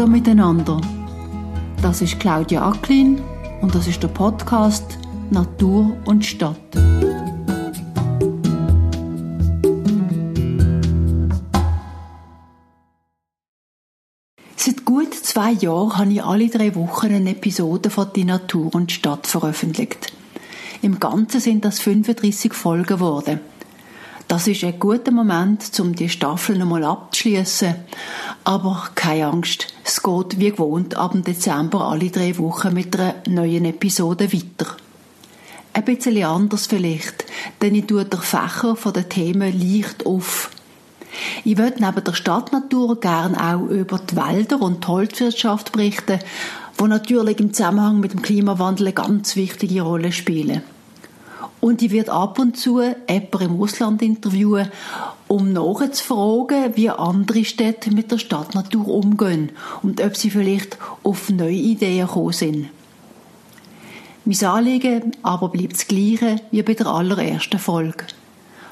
[0.00, 0.80] Hallo miteinander.
[1.82, 3.20] Das ist Claudia Acklin
[3.60, 4.96] und das ist der Podcast
[5.28, 6.56] Natur und Stadt.
[14.56, 18.92] Seit gut zwei Jahren habe ich alle drei Wochen eine Episode von Die Natur und
[18.92, 20.14] Stadt veröffentlicht.
[20.80, 23.40] Im Ganzen sind das 35 Folgen geworden.
[24.30, 27.74] Das ist ein guter Moment, um die Staffel nochmal abzuschließen.
[28.44, 33.64] Aber keine Angst, es geht wie gewohnt ab Dezember alle drei Wochen mit einer neuen
[33.64, 34.76] Episode weiter.
[35.72, 37.24] Ein bisschen anders vielleicht,
[37.60, 40.50] denn ich tue den Fächer von den Themen leicht auf.
[41.42, 46.20] Ich würde neben der Stadtnatur gern auch über die Wälder und die Holzwirtschaft berichten,
[46.78, 50.62] wo natürlich im Zusammenhang mit dem Klimawandel eine ganz wichtige Rolle spielen.
[51.60, 54.70] Und ich werde ab und zu jemanden im Ausland interviewen,
[55.28, 59.50] um nachzufragen, wie andere Städte mit der Stadtnatur umgehen
[59.82, 62.68] und ob sie vielleicht auf neue Ideen gekommen sind.
[64.24, 68.06] Mein Anliegen aber bleibt das gleiche wie bei der allerersten Folge.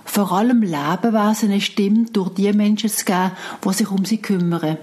[0.05, 3.33] Vor allem Lebewesen eine Stimme durch die Menschen zu geben,
[3.65, 4.79] die sich um sie kümmern.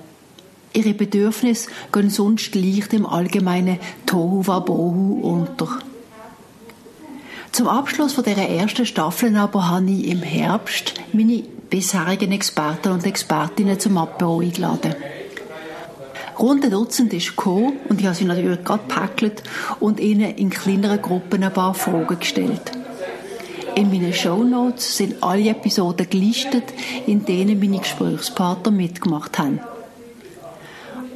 [0.73, 5.79] Ihre Bedürfnisse gehen sonst leicht im allgemeinen Tohu Wabohu unter.
[7.55, 13.05] Zum Abschluss von dieser ersten Staffel aber habe ich im Herbst meine bisherigen Experten und
[13.05, 14.93] Expertinnen zum Apero eingeladen.
[16.37, 19.41] Rund ein Dutzend ist gekommen und ich habe sie natürlich gerade gepackelt
[19.79, 22.73] und ihnen in kleineren Gruppen ein paar Fragen gestellt.
[23.75, 26.73] In meinen Shownotes sind alle Episoden gelistet,
[27.07, 29.61] in denen meine Gesprächspartner mitgemacht haben.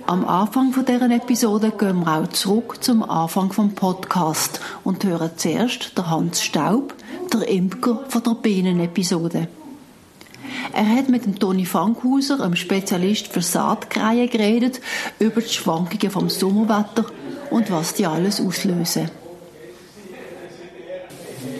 [0.09, 5.29] Am Anfang von deren Episode gehen wir auch zurück zum Anfang vom Podcast und hören
[5.35, 6.95] zuerst der Hans Staub,
[7.31, 9.47] der Imker von der Bienenepisode.
[10.73, 14.81] Er hat mit dem Toni Fankhauser, einem Spezialist für Saatkreie, geredet
[15.19, 17.05] über die Schwankungen vom Sommerwetter
[17.51, 19.11] und was die alles auslösen.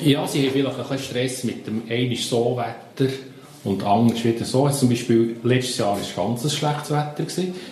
[0.01, 3.13] Ja, sie haben vielleicht ein bisschen Stress mit dem einigen So-Wetter
[3.63, 4.65] und anders wieder so.
[4.65, 7.25] Also zum Beispiel, letztes Jahr war ganz schlechtes Wetter.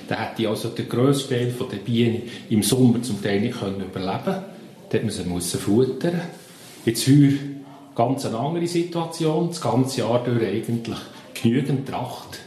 [0.08, 4.44] Da hätte also der grösste Teil der Bienen im Sommer zum Teil nicht überleben können.
[4.90, 6.22] Da musste man sie futtern.
[6.86, 7.34] Jetzt heuer
[7.96, 9.50] ganz eine andere Situation.
[9.50, 10.98] Das ganze Jahr durch eigentlich
[11.42, 12.40] genügend Tracht.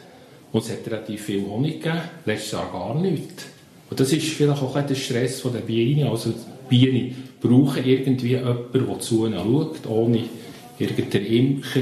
[0.52, 2.00] Und es hat relativ viel Honig gegeben.
[2.24, 3.46] Letztes Jahr gar nichts.
[3.88, 6.08] Und das ist vielleicht auch der Stress der Bienen.
[6.08, 10.24] Also die Bienen brauchen irgendwie jemanden, der zu ihnen schaut, ohne
[10.78, 11.80] irgendeinen Imker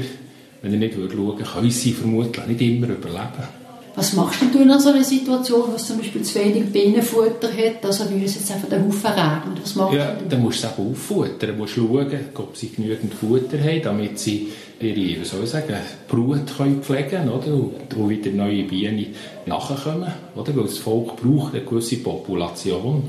[0.61, 3.59] wenn ihr nicht schauen können sie vermutlich nicht immer überleben.
[3.95, 7.85] Was machst du in so einer Situation, wo es zum Beispiel zu wenig Bienenfutter hat,
[7.85, 9.61] also wie es jetzt einfach den Haufen regnet?
[9.61, 11.49] Was machst ja, dann musst du es eben auffuttern.
[11.49, 14.47] Dann musst du schauen, ob sie genügend Futter haben, damit sie
[14.79, 15.75] ihre, wie soll ich sagen,
[16.07, 17.53] Brut können pflegen können, oder?
[17.53, 19.07] Und, wieder neue Bienen
[19.45, 20.55] nachkommen, oder?
[20.55, 23.03] Weil das Volk braucht eine gewisse Population.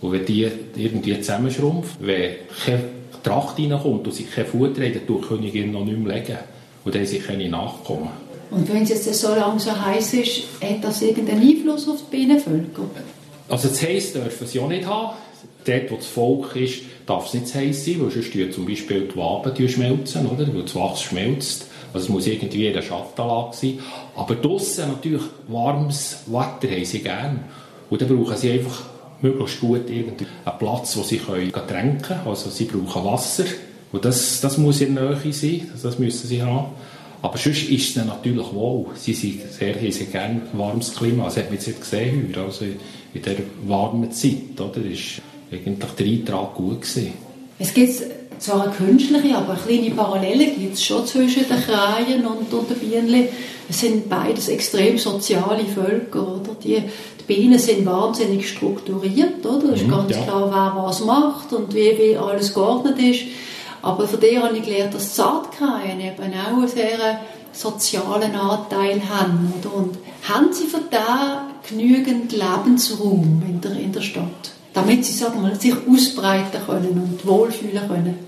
[0.00, 2.32] Und wenn die irgendwie zusammenschrumpft, wenn
[2.64, 2.84] keine
[3.22, 6.38] Tracht reinkommt und sie kein Futter haben, dann tut die Königin noch nicht mehr legen
[6.84, 8.08] und dann sind keine Nachkommen.
[8.50, 12.16] Und wenn es jetzt so lange so heiß ist, hat das irgendeinen Einfluss auf die
[12.16, 12.82] Bienenvölker?
[13.48, 15.16] Also das heiß dürfen sie auch nicht haben.
[15.64, 19.08] Dort, wo das Volk ist, darf es nicht zu heiß sein, weil sonst zum Beispiel
[19.08, 20.46] die Waben schmelzen, oder?
[20.54, 21.66] weil das Wachs schmelzt.
[21.92, 23.78] Also es muss irgendwie in der Schattenlage sein.
[24.16, 27.40] Aber draussen natürlich warmes Wetter haben sie gerne.
[27.88, 28.82] Und dann brauchen sie einfach
[29.22, 32.20] möglichst gut irgendwie einen Platz, wo sie können tränken können.
[32.26, 33.44] Also sie brauchen Wasser.
[33.94, 36.66] Und das, das muss in der Nähe sein, das müssen sie haben.
[37.22, 38.86] Aber sonst ist es natürlich wohl.
[38.96, 41.26] Sie sind sehr, sehr gerne warmes Klima.
[41.26, 43.36] Das hat man jetzt gesehen heute, also in dieser
[43.68, 44.58] warmen Zeit.
[44.58, 44.82] Oder?
[44.82, 46.80] War eigentlich der Eintrag gut.
[46.80, 47.12] Gewesen.
[47.60, 48.02] Es gibt
[48.40, 52.68] zwar eine künstliche, aber eine kleine Parallele gibt es schon zwischen den Kreien und, und
[52.68, 53.28] den Bienen.
[53.70, 56.40] Es sind beides extrem soziale Völker.
[56.40, 56.56] Oder?
[56.64, 56.82] Die,
[57.20, 59.46] die Bienen sind wahnsinnig strukturiert.
[59.46, 59.72] Oder?
[59.72, 60.22] Es ist mhm, ganz ja.
[60.24, 63.20] klar, wer was macht und wie, wie alles geordnet ist.
[63.84, 67.20] Aber von der habe ich gelernt, dass Saatkreien eben auch einen sehr
[67.52, 69.52] sozialen Anteil haben.
[69.60, 69.74] Oder?
[69.74, 75.42] Und haben sie von da genügend Lebensraum in der, in der Stadt, damit sie sagen
[75.42, 78.18] wir, sich ausbreiten können und wohlfühlen können?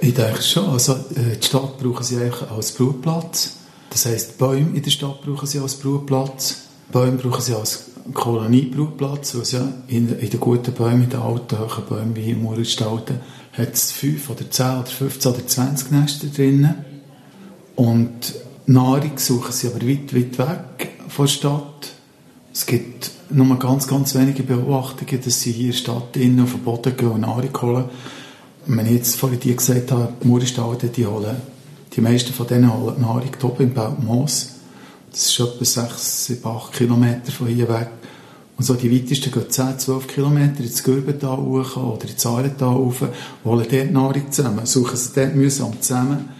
[0.00, 0.70] Ich denke schon.
[0.70, 3.56] Also, äh, die Stadt brauchen sie eigentlich als Brutplatz.
[3.90, 6.62] Das heisst, Bäume in der Stadt brauchen sie als Brutplatz.
[6.90, 11.58] Bäume brauchen sie als Koloniebrutplatz, weil ja in, in den guten Bäumen, in den alten,
[11.58, 13.20] hohen Bäumen wie im Murenstalden,
[13.56, 16.74] hat es 5 oder 10 oder 15 oder 20 Nester drinnen.
[17.74, 18.34] Und
[18.66, 21.92] Nahrung suchen sie aber weit, weit weg von der Stadt.
[22.52, 26.52] Es gibt nur ganz, ganz wenige Beobachtungen, dass sie hier in der Stadt innen auf
[26.52, 27.84] den Boden gehen und Nahrung holen.
[28.66, 31.36] Wenn ich jetzt vorhin dir gesagt habe, die Mauerstalden, die holen,
[31.94, 34.48] die meisten von denen holen Nahrung oben im Beltmoos.
[35.10, 37.88] Das ist etwa 6, 7, 8 Kilometer von hier weg.
[38.56, 43.02] Und so die weitesten gehen 10, 12 Kilometer ins Gürbental hoch oder ins Aaretal rauf,
[43.44, 46.30] holen dort Nahrung zusammen, suchen sie dort mühsam zusammen.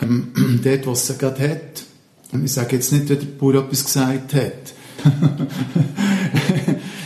[0.00, 1.84] Ähm, dort, wo es sie gerade hat.
[2.32, 4.74] Und ich sage jetzt nicht, wie der Bauer etwas gesagt hat.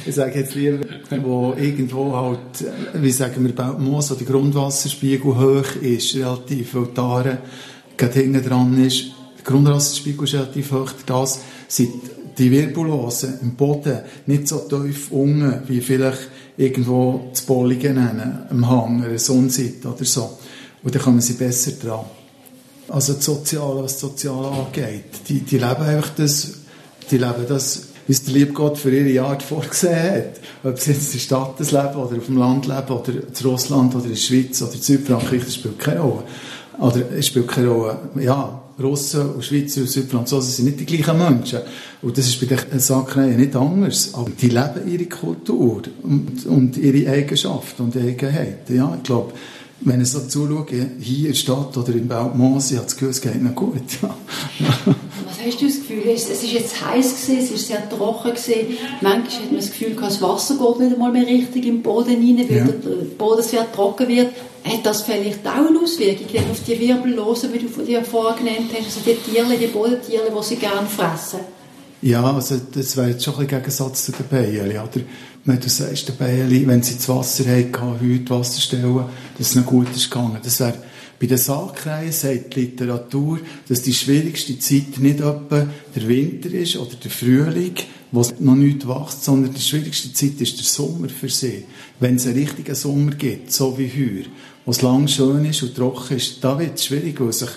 [0.07, 0.85] ich sage jetzt lieber,
[1.23, 7.01] wo irgendwo halt, wie sagen wir, Beltmoos, wo der Grundwasserspiegel hoch ist, relativ, weil die
[7.01, 7.39] Aare
[7.97, 9.07] gerade hinten dran ist.
[9.39, 10.93] Der Grundwasserspiegel ist relativ hoch.
[11.07, 11.93] Das sind
[12.39, 18.69] die Wirbellosen im Boden nicht so tief unten, wie vielleicht irgendwo zu Bollingen nennen, am
[18.69, 20.39] Hang, einer Sonnenseite oder so.
[20.83, 22.05] Und dann kommen sie besser dran.
[22.89, 26.55] Also das Soziale, was das Soziale angeht, die, die leben einfach das,
[27.11, 30.41] die leben das, wie es der liebe Gott für ihre Art vorgesehen hat.
[30.65, 33.95] Ob sie jetzt in der Stadt leben oder auf dem Land leben oder in Russland
[33.95, 36.25] oder in der Schweiz oder in Südfrankreich, das spielt keine Rolle.
[36.79, 37.99] Oder es spielt keine Rolle.
[38.17, 41.61] Ja, Russen und Schweizer und Südfranzosen sind nicht die gleichen Menschen.
[42.03, 44.15] Und das ist bei den Sakreien nicht anders.
[44.15, 48.77] Aber die leben ihre Kultur und, und ihre Eigenschaften und Eigenheiten.
[48.77, 49.33] Ja, ich glaube,
[49.85, 50.67] wenn ich so zuschaue,
[51.01, 53.75] hier in der Stadt oder in Belmont, ich habe das Gefühl, es geht noch gut.
[54.01, 56.03] Was hast du das Gefühl?
[56.07, 58.31] Es war jetzt heiß, gewesen, es war sehr trocken.
[58.31, 58.77] Gewesen.
[59.01, 62.47] Manchmal hat man das Gefühl, das Wasser geht nicht einmal mehr richtig im Boden rein,
[62.49, 62.65] weil ja.
[62.65, 64.29] der Boden sehr trocken wird.
[64.65, 68.85] Hat das vielleicht auch eine Auswirkung auf die Wirbellosen, wie du dir vorher genannt hast,
[68.85, 71.41] also die Tiere, die Bodentiere, die sie gerne fressen?
[72.01, 75.05] Ja, also das wäre jetzt schon ein Gegensatz zu den Bienen, oder?
[75.45, 79.05] Wenn du sagst, die Bienen, wenn sie das Wasser hatten, heute Wasser stellen,
[79.39, 80.39] dass es noch gut ist gegangen.
[80.43, 80.75] Das wäre
[81.23, 83.39] bei den Saatkreien sagt die Literatur,
[83.69, 87.75] dass die schwierigste Zeit nicht etwa der Winter ist oder der Frühling,
[88.11, 91.63] wo noch nicht wächst, sondern die schwierigste Zeit ist der Sommer für sie.
[92.01, 94.31] Wenn es einen richtigen Sommer gibt, so wie heute,
[94.65, 97.51] wo es lang schön ist und trocken ist, da wird es schwierig, weil sich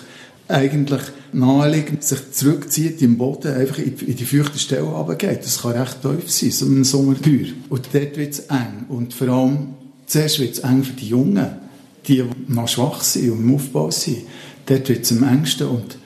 [0.48, 5.44] eigentlich naheliegend sich zurückzieht im Boden, einfach in die feuchte Stelle runtergeht.
[5.44, 7.48] Das kann recht tief sein, so ein Sommertür.
[7.68, 8.86] Und dort wird es eng.
[8.88, 9.74] Und vor allem,
[10.06, 11.66] zuerst wird es eng für die Jungen
[12.08, 14.18] die noch schwach sind und im Aufbau sind,
[14.66, 15.98] dort wird es am engsten und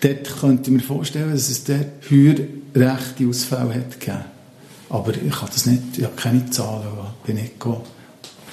[0.00, 2.36] dort könnte ich mir vorstellen, dass es dort höher
[2.74, 4.24] rechte Ausfälle hat gegeben.
[4.90, 6.86] Aber ich kann das nicht, ich habe keine Zahlen,
[7.24, 7.58] bin nicht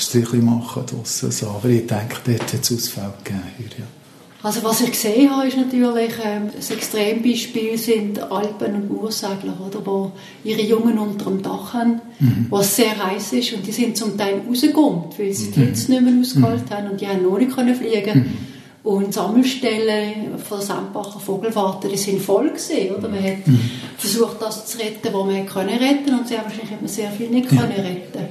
[0.01, 1.47] Strichchen machen draussen, so.
[1.47, 3.71] aber ich denke, dort hat es Ausfälle gegeben.
[3.77, 3.85] Ja.
[4.43, 9.85] Also was ich gesehen habe, ist natürlich, ähm, das Extrembeispiel sind Alpen und Ursegler, oder,
[9.85, 10.11] wo
[10.43, 12.47] ihre Jungen unter dem Dach haben, mhm.
[12.49, 15.65] wo es sehr heiß ist und die sind zum Teil rausgekommen, weil sie die mhm.
[15.65, 16.73] Hitze nicht mehr ausgehalten mhm.
[16.73, 18.37] haben und die haben noch nicht können fliegen mhm.
[18.83, 23.09] Und Sammelstellen von der Sempacher Vogelwarte, die sind voll gewesen, oder?
[23.09, 23.59] Man hat mhm.
[23.95, 27.29] versucht, das zu retten, was man können retten und sehr wahrscheinlich hat man sehr viel
[27.29, 27.61] nicht ja.
[27.61, 28.25] können retten.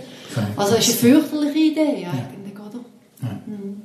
[0.56, 2.84] Also das ist eine fürchterliche Idee eigentlich, oder?
[3.22, 3.40] Ja.
[3.46, 3.82] Mhm.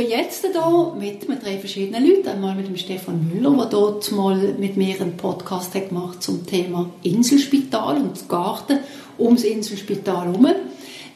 [0.00, 2.28] bin jetzt hier mit, mit drei verschiedenen Leuten.
[2.28, 6.46] Einmal mit dem Stefan Müller, der dort mal mit mir einen Podcast hat gemacht zum
[6.46, 8.78] Thema Inselspital und Garten
[9.18, 10.46] ums Inselspital herum.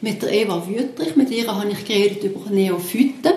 [0.01, 3.33] Mit der Eva Wüttrich, mit ihr habe ich geredet über Neophyten.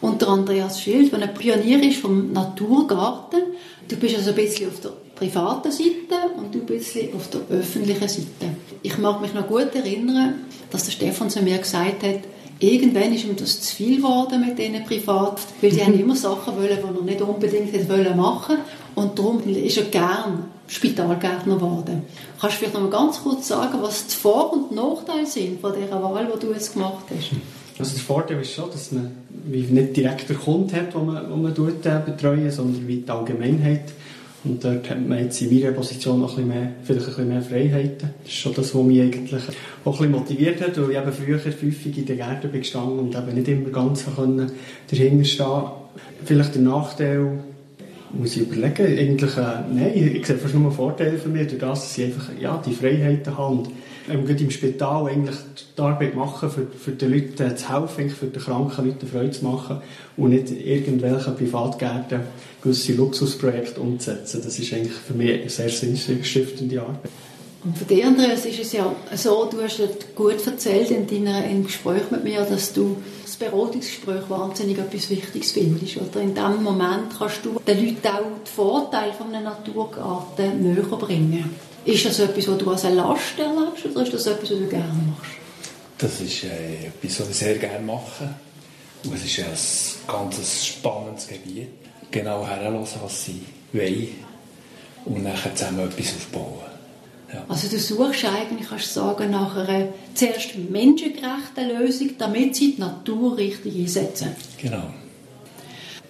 [0.00, 3.40] Und der Andreas Schild, der ein Pionier ist vom Naturgarten.
[3.86, 7.42] Du bist also ein bisschen auf der privaten Seite und du ein bisschen auf der
[7.58, 8.56] öffentlichen Seite.
[8.82, 12.20] Ich mag mich noch gut erinnern, dass der Stefan zu mir gesagt hat,
[12.58, 16.56] irgendwann ist ihm das zu viel geworden mit denen privat, weil die haben immer Sachen
[16.56, 18.56] wollen, die er nicht unbedingt hätte wollen machen
[18.94, 22.02] und darum ist er gern Spitalgärtner geworden.
[22.40, 25.72] Kannst du vielleicht noch mal ganz kurz sagen, was die Vor- und Nachteile sind von
[25.74, 27.30] dieser Wahl, die du jetzt gemacht hast?
[27.78, 29.12] Also der Vorteil ist schon, dass man
[29.46, 33.10] nicht direkt den Kunden hat, den man, den man dort, äh, betreuen sondern wie die
[33.10, 33.92] Allgemeinheit
[34.44, 37.28] und dort hat man jetzt in meiner Position noch ein bisschen mehr, vielleicht ein bisschen
[37.28, 38.10] mehr Freiheiten.
[38.24, 39.42] Das ist schon das, was mich eigentlich
[39.84, 42.98] auch ein bisschen motiviert hat, weil ich eben früher häufig in den Gärten bin gestanden
[42.98, 44.48] und eben nicht immer ganz dahinter
[44.88, 45.24] stehen
[46.24, 47.44] Vielleicht der Nachteil,
[48.12, 51.80] muss ich überlegen, eigentlich, äh, nein, ich sehe fast nur Vorteile für mich, durch das,
[51.80, 53.64] dass ich einfach, ja, die Freiheiten habe
[54.08, 55.36] ähm, im Spital eigentlich
[55.76, 59.44] die Arbeit machen, für, für die Leute zu helfen, für die kranken Leute Freude zu
[59.44, 59.78] machen
[60.16, 62.20] und nicht irgendwelche Privatgärten
[62.62, 64.40] gewisse Luxusprojekte umzusetzen.
[64.44, 67.10] Das ist eigentlich für mich eine sehr sinnstiftende Arbeit.
[67.64, 69.80] Und für dich, Andreas, ist es ja so, du hast
[70.16, 72.96] gut erzählt in deinem Gespräch mit mir, dass du
[73.44, 75.96] Beratungsgespräch wahnsinnig etwas Wichtiges findest.
[75.96, 80.82] Oder in diesem Moment kannst du den Leuten auch die Vorteile von einem Naturgarten näher
[80.82, 81.54] bringen.
[81.84, 84.68] Ist das etwas, was du als eine Last erlebst oder ist das etwas, was du
[84.68, 85.32] gerne machst?
[85.98, 88.34] Das ist äh, etwas, was ich sehr gerne mache.
[89.04, 91.68] Und es ist ein ganz spannendes Gebiet.
[92.10, 94.08] Genau herhören, was sie wollen
[95.04, 96.71] und nachher zusammen etwas aufbauen.
[97.32, 97.44] Ja.
[97.48, 102.80] Also du suchst eigentlich, kannst du sagen, nach einer zuerst menschengerechten Lösung, damit sie die
[102.80, 104.36] Natur richtig einsetzen.
[104.60, 104.82] Genau.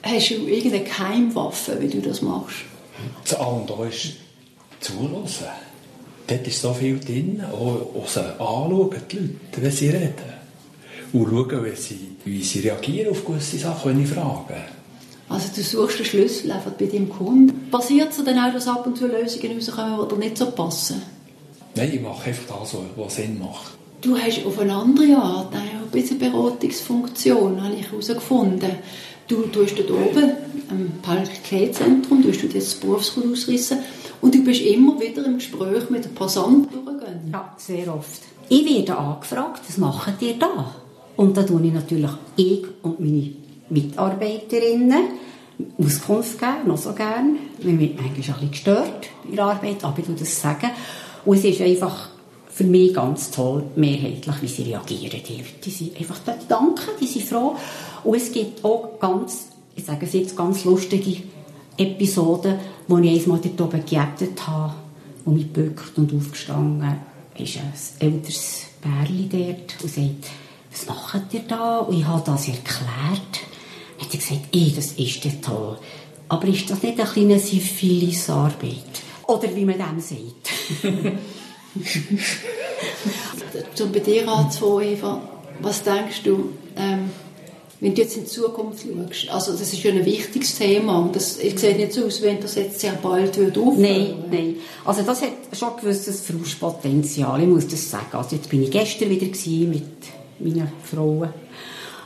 [0.02, 2.64] Hast du irgendeine Geheimwaffe, wie du das machst?
[3.24, 4.14] Das A und O ist
[4.80, 5.24] zuhören.
[6.26, 7.42] Dort ist so viel drin.
[7.52, 10.32] Auch, anschauen, die Leute, wenn sie reden.
[11.12, 14.56] Und schauen, wie sie, wie sie reagieren auf gewisse Sachen, wenn ich frage.
[15.32, 17.70] Also du suchst den Schlüssel einfach bei deinem Kunden.
[17.70, 21.02] Passiert es dann auch, dass ab und zu Lösungen rauskommen, die dir nicht so passen?
[21.74, 23.72] Nein, ich mache einfach das, was Sinn macht.
[24.02, 28.72] Du hast auf eine andere Art auch ein bisschen Beratungsfunktion, habe ich herausgefunden.
[29.28, 30.32] Du tust dort oben
[30.68, 33.78] am Palk-Zentrum, du hast das Berufsgut ausrissen
[34.20, 37.30] und du bist immer wieder im Gespräch mit den Passanten durchgegangen.
[37.32, 38.20] Ja, sehr oft.
[38.48, 40.74] Ich werde angefragt, was macht ihr da?
[41.16, 43.41] Und da tue ich natürlich ich und meine
[43.72, 45.04] Mitarbeiterinnen
[45.78, 47.36] Auskunft geben, noch so gern.
[47.58, 50.70] Ich bin manchmal ein bisschen gestört in der Arbeit, aber ich tue das sagen.
[51.24, 52.08] Und es ist einfach
[52.48, 55.20] für mich ganz toll, mehrheitlich, wie sie reagieren.
[55.26, 57.56] Die die sind einfach die danken, die sind froh.
[58.04, 61.22] Und es gibt auch ganz, ich sage es jetzt, ganz lustige
[61.76, 64.74] Episoden, wo ich einmal dort oben geebnet habe
[65.24, 66.96] und mich gebückt und aufgestanden
[67.38, 70.30] ist ein älteres Bärli dort und sagt,
[70.70, 71.78] was macht ihr da?
[71.78, 73.40] Und ich habe das erklärt.
[74.02, 75.78] Hat er gesagt, ey, das ist ja toll.
[76.28, 79.02] Aber ist das nicht eine kleine Syphilis-Arbeit?
[79.26, 80.50] Oder wie man dem sagt.
[83.80, 85.20] Um bei dir anzufangen, Eva,
[85.60, 87.10] was denkst du, ähm,
[87.80, 89.30] wenn du jetzt in die Zukunft schaust?
[89.30, 92.40] Also das ist ja ein wichtiges Thema und das es sieht nicht so aus, wenn
[92.40, 93.80] das jetzt sehr bald wird aufhören.
[93.80, 94.56] Nein, nein.
[94.84, 98.06] Also das hat schon ein gewisses Frustpotenzial, ich muss das sagen.
[98.12, 99.82] Also jetzt bin ich gestern wieder mit
[100.38, 101.30] meinen Frauen.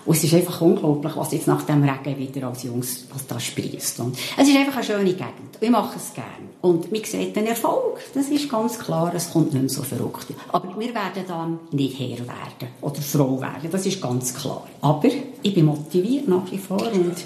[0.07, 3.41] Und es ist einfach unglaublich, was jetzt nach dem Regen wieder als Jungs, was da
[3.41, 3.99] sprießt.
[4.01, 5.59] Und es ist einfach eine schöne Gegend.
[5.61, 6.47] Ich mache es gerne.
[6.63, 7.99] Und man sieht den Erfolg.
[8.15, 9.13] Das ist ganz klar.
[9.15, 10.27] Es kommt nicht mehr so verrückt.
[10.53, 13.69] Aber wir werden dann nicht Herr werden oder Frau werden.
[13.71, 14.65] Das ist ganz klar.
[14.81, 15.09] Aber
[15.43, 16.83] ich bin motiviert nach wie vor.
[16.93, 17.17] Und,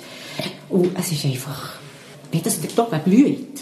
[0.70, 1.74] und es ist einfach,
[2.32, 3.60] wie das der Tag blüht.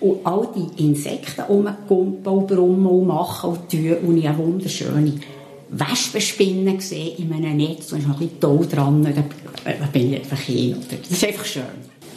[0.00, 3.96] Und all die Insekten rumkumpen und brummen und machen und tun.
[4.06, 5.14] Und ich wunderschöne
[5.78, 9.02] Wespenspinnen gesehen in einem Netz und ist noch ein bisschen toll dran.
[9.64, 10.76] Da bin ich einfach hin.
[10.88, 11.62] Das ist einfach schön.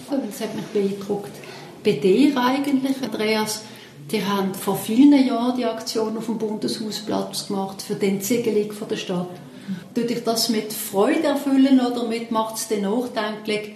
[0.09, 1.31] Das hat mich beeindruckt.
[1.83, 3.61] Bei dir eigentlich, Andreas,
[4.11, 8.87] die haben vor vielen Jahren die Aktion auf dem Bundeshausplatz gemacht für die Entsiegelung von
[8.87, 9.29] der Stadt.
[9.93, 13.73] Tut dich das mit Freude erfüllen oder mit macht es dir nachdenklich,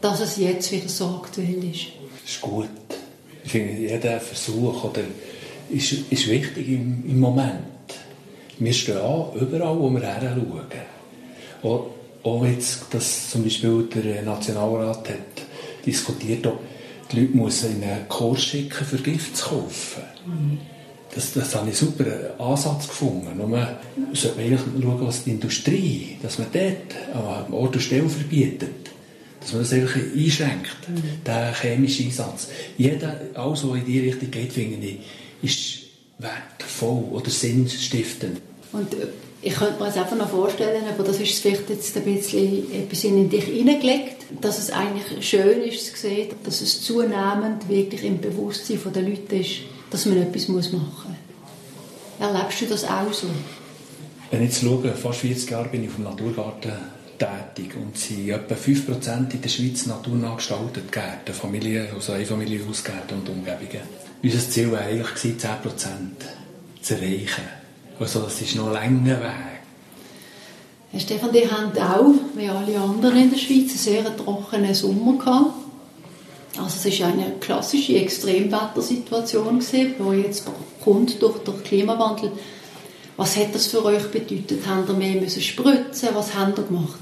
[0.00, 1.88] dass es jetzt wieder so aktuell ist?
[2.22, 2.68] Das ist gut.
[3.44, 5.02] Ich finde, jeder Versuch oder
[5.70, 7.60] ist, ist wichtig im, im Moment.
[8.58, 10.60] Wir stehen an, überall, wo wir her schauen.
[11.62, 11.86] Auch,
[12.22, 15.46] auch jetzt, dass zum Beispiel der Nationalrat hat
[15.84, 16.60] diskutiert, ob
[17.12, 20.02] die Leute müssen in einen Kurs schicken, für Gift zu kaufen.
[21.14, 22.04] Das, das habe ich einen super
[22.38, 23.40] Ansatz gefunden.
[23.40, 23.76] Und man
[24.12, 28.90] sollte eigentlich schauen, was die Industrie, dass man dort an Ort und Stelle verbietet.
[29.40, 30.76] Dass man das einfach einschränkt,
[31.26, 32.48] den chemischen Einsatz.
[32.76, 34.98] Jeder, alles, was in diese Richtung geht, finde ich,
[35.42, 35.85] ist
[36.18, 38.40] wertvoll oder sinnstiftend.
[38.72, 39.08] Und äh,
[39.42, 43.04] ich könnte mir das einfach noch vorstellen, aber das ist vielleicht jetzt ein bisschen etwas
[43.04, 48.20] in dich hineingelegt, dass es eigentlich schön ist zu sehen, dass es zunehmend wirklich im
[48.20, 50.84] Bewusstsein der Leute ist, dass man etwas machen muss.
[52.18, 53.28] Erlebst du das auch so?
[54.30, 56.72] Wenn ich jetzt schaue, fast 40 Jahre bin ich auf dem Naturgarten
[57.18, 63.28] tätig und sind etwa 5% in der Schweiz naturnah gestaltete Gärten, Familien, also Einfamilienhausgärten und
[63.28, 64.05] Umgebungen.
[64.26, 65.38] Unser Ziel war eigentlich, 10%
[66.82, 67.44] zu erreichen.
[68.00, 69.60] Also das ist noch ein langer Weg.
[70.90, 75.16] Herr Stefan, die haben auch, wie alle anderen in der Schweiz, einen sehr trockenen Sommer
[75.16, 75.52] gehabt.
[76.58, 80.44] Also es war eine klassische Extremwettersituation, die jetzt
[80.82, 82.32] kommt durch den Klimawandel.
[83.16, 84.66] Was hat das für euch bedeutet?
[84.66, 86.08] Haben ihr mehr müssen spritzen?
[86.14, 86.98] Was habt ihr gemacht?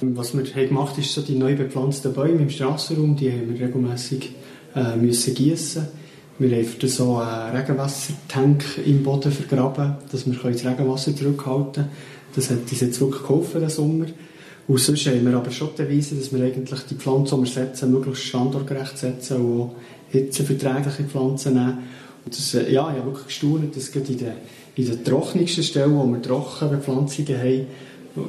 [0.00, 3.52] Was wir haben gemacht haben, ist so die neu bepflanzten Bäume im Strassenraum, die haben
[3.52, 4.30] wir regelmässig
[4.74, 6.00] äh, müssen gießen.
[6.42, 11.88] Wir haben für so einen Regenwassertank im Boden vergraben, dass wir das Regenwasser zurückhalten können.
[12.34, 14.06] Das hat uns jetzt wirklich geholfen, den Sommer.
[14.66, 17.52] Und sonst haben wir aber schon die Weise, dass wir eigentlich die Pflanzen, die wir
[17.52, 19.74] setzen, möglichst standortgerecht setzen und auch
[20.10, 21.78] hitzeverträgliche Pflanzen nehmen.
[22.24, 24.32] Und das, ja, ich habe wirklich gestaunt, dass gerade in den,
[24.74, 27.66] in den trockensten Stellen, wo wir Trockenbepflanzungen haben,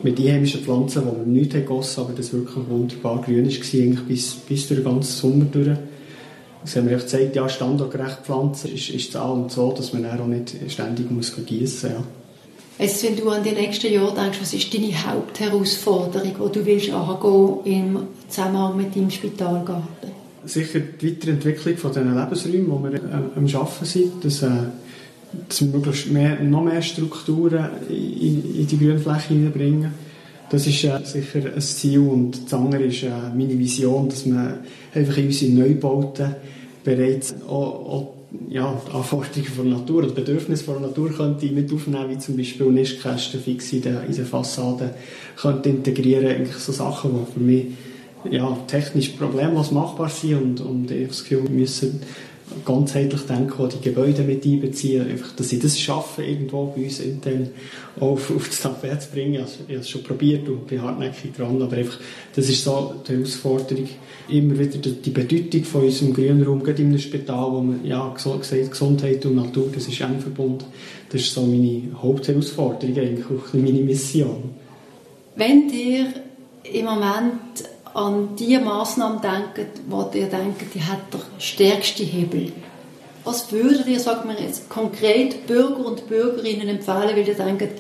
[0.04, 4.02] mit einheimischen Pflanzen, wo wir nichts gegossen haben, aber das wirklich wunderbar grün war, eigentlich
[4.02, 5.78] bis, bis durch den ganzen Sommer durch.
[6.64, 10.06] Das haben wir gesagt, ja, standortgerecht pflanzen ist, ist das A und so, dass man
[10.06, 11.98] auch nicht ständig muss gießen muss.
[11.98, 12.04] Ja.
[12.80, 16.90] Jetzt, wenn du an die nächsten Jahre denkst, was ist deine Hauptherausforderung, die du willst
[16.90, 20.12] angehen im Zusammenhang mit deinem Spitalgarten?
[20.46, 24.50] Sicher die Weiterentwicklung von diesen Lebensräumen, wo wir äh, am Arbeiten sind, dass, äh,
[25.48, 29.94] dass wir möglichst mehr, noch mehr Strukturen in, in die Grünfläche hineinbringen.
[30.54, 34.60] Das ist äh, sicher ein Ziel und das andere ist äh, meine Vision, dass man
[34.94, 36.36] einfach in unseren Neubauten
[36.84, 38.14] bereits auch, auch
[38.50, 42.20] ja, die Anforderungen von der Natur oder Bedürfnisse von der Natur könnte mit aufnehmen, wie
[42.20, 44.94] zum Beispiel Nistkästen fix in der, in der Fassade,
[45.38, 47.66] könnte integrieren, eigentlich so Sachen, die für mich
[48.30, 52.00] ja, technisch problemlos machbar sind und, und ich das Gefühl, müssen
[52.66, 57.00] ganzheitlich denken, auch die Gebäude mit einbeziehen, einfach, dass sie das schaffen, irgendwo bei uns
[57.00, 57.50] intern
[58.00, 59.42] auf, auf das Tapet zu bringen.
[59.42, 62.00] Also, ich habe es schon probiert und bin hartnäckig dran, aber einfach,
[62.36, 63.88] das ist so die Herausforderung.
[64.30, 68.72] Immer wieder die Bedeutung von unserem Grünraum, gerade in einem Spital, wo man, ja, gesagt,
[68.72, 70.66] Gesundheit und Natur, das ist eng verbunden.
[71.10, 74.52] Das ist so meine Hauptherausforderung, eigentlich auch meine Mission.
[75.36, 76.08] Wenn ihr
[76.72, 82.52] im Moment an die Massnahmen denken, wo ihr denkt, die hat der stärkste Hebel.
[83.24, 87.80] Was würdet ihr, sagen wir jetzt, konkret Bürger und Bürgerinnen empfehlen, weil ihr denkt,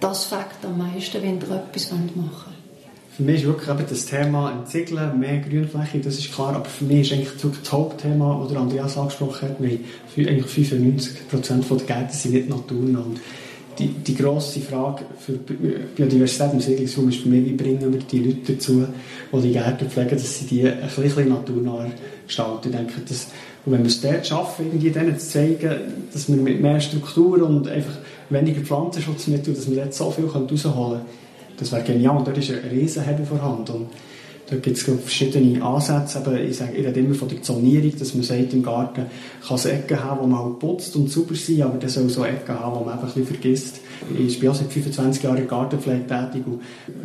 [0.00, 2.54] das fängt am meisten, wenn ihr etwas machen wollt?
[3.16, 6.84] Für mich ist wirklich eben das Thema Entziegeln, mehr Grünfläche, das ist klar, aber für
[6.84, 9.78] mich ist eigentlich das Hauptthema, das Andreas angesprochen hat, wir
[10.28, 13.04] eigentlich 95% der Gärten sind nicht naturnah
[13.78, 18.18] die, die grosse Frage für Biodiversität im Siedlungsraum ist für mich, wie bringen wir die
[18.18, 18.86] Leute dazu,
[19.32, 21.86] die die Gärten pflegen, dass sie die ein bisschen naturnah
[22.26, 22.70] gestalten.
[22.70, 23.28] Ich denke, dass,
[23.64, 25.70] und wenn wir es dort schaffen, irgendwie denen zu zeigen,
[26.12, 27.96] dass wir mit mehr Struktur und einfach
[28.30, 31.00] weniger Pflanzenschutz mit tun, dass wir dort so viel rausholen können,
[31.58, 32.16] das wäre genial.
[32.16, 33.72] Und dort ist ein Riesenhebel vorhanden.
[33.72, 33.86] Und
[34.46, 36.18] da gibt es verschiedene Ansätze.
[36.18, 39.06] Aber ich, sage, ich rede immer von der Zonierung, dass man sagt, im Garten
[39.46, 42.24] kann es Ecken haben, wo man halt putzt und sauber sein, aber das soll so
[42.24, 43.80] Ecken haben, wo man einfach ein vergisst.
[44.18, 46.60] Ich bin auch seit 25 Jahren Gartenpflege tätig und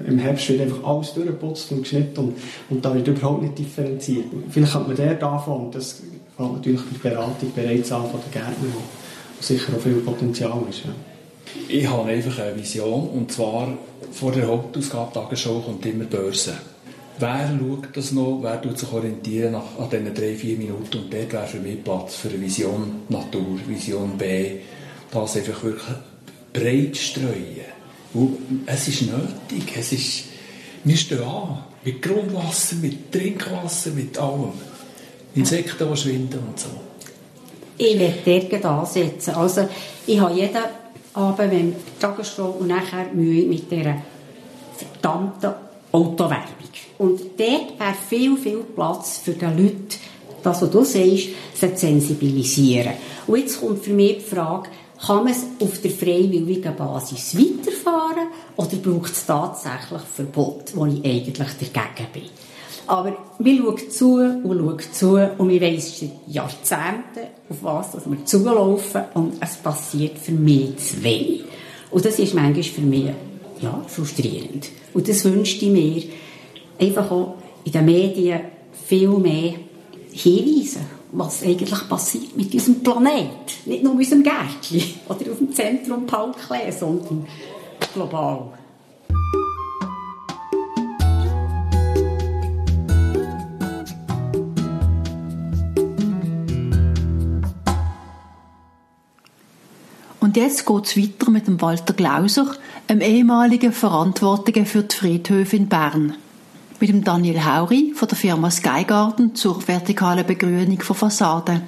[0.05, 2.35] im Herbst wird einfach alles durchgeputzt und geschnitten und,
[2.69, 4.25] und da wird überhaupt nicht differenziert.
[4.49, 6.01] Vielleicht könnte man dort anfangen und das
[6.35, 10.83] fängt natürlich die Beratung bereits an von den Gärtnern, wo sicher auch viel Potenzial ist.
[10.85, 10.91] Ja.
[11.67, 13.69] Ich habe einfach eine Vision und zwar
[14.11, 16.53] vor der Hauptausgabe Tagesschau kommt immer Börse.
[17.19, 18.39] Wer schaut das noch?
[18.41, 20.99] Wer tut sich orientieren nach, an diesen drei, vier Minuten?
[20.99, 24.51] Und dort wäre für mich Platz für eine Vision Natur, Vision B.
[25.11, 25.83] Das einfach wirklich
[26.53, 27.65] breit streuen.
[28.13, 29.75] Und es ist nötig.
[29.77, 30.23] Es ist,
[30.85, 31.63] wir stehen an.
[31.83, 34.53] Mit Grundwasser, mit Trinkwasser, mit allem.
[35.35, 36.69] Insekten, die schwinden und so.
[37.77, 39.35] Ich werde dort ansetzen.
[39.35, 39.67] Also,
[40.07, 40.63] ich habe jeden
[41.13, 44.01] Abend, wenn Tagesschau und nachher Mühe mit dieser
[44.77, 46.69] verdammten Autowerbung.
[46.97, 49.97] Und dort wäre viel, viel Platz für die Leute,
[50.43, 52.93] das, was du sagst, zu sensibilisieren.
[53.27, 54.69] Und jetzt kommt für mich die Frage,
[55.05, 61.03] kann man es auf der freiwilligen Basis weiterfahren oder braucht es tatsächlich Verbot, wo ich
[61.05, 62.23] eigentlich dagegen bin?
[62.87, 68.09] Aber wir schauen zu und schauen zu und wir wissen schon Jahrzehnte, auf was dass
[68.09, 71.43] wir zulaufen und es passiert für mich zu wenig.
[71.91, 73.09] Und das ist manchmal für mich
[73.61, 74.69] ja, frustrierend.
[74.93, 76.03] Und das wünschte ich mir,
[76.79, 78.41] einfach auch in den Medien
[78.85, 79.53] viel mehr
[80.11, 83.65] hinweisen, was eigentlich passiert mit unserem Planet.
[83.65, 87.25] Nicht nur in unserem Gärtchen oder auf dem Zentrum Paul Klee, sondern
[87.93, 88.58] global.
[100.39, 102.55] Jetzt geht es weiter mit dem Walter Glauser,
[102.87, 106.15] einem ehemaligen Verantwortlichen für die Friedhöfe in Bern.
[106.79, 111.61] Mit dem Daniel Hauri von der Firma Skygarden zur vertikalen Begrünung von Fassaden.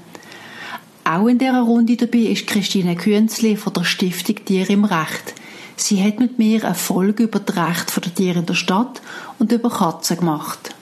[1.04, 5.34] Auch in dieser Runde dabei ist Christine Künzli von der Stiftung Tier im Recht.
[5.76, 9.02] Sie hat mit mir eine Folge über das Recht der Tiere in der Stadt
[9.38, 10.74] und über Katzen gemacht.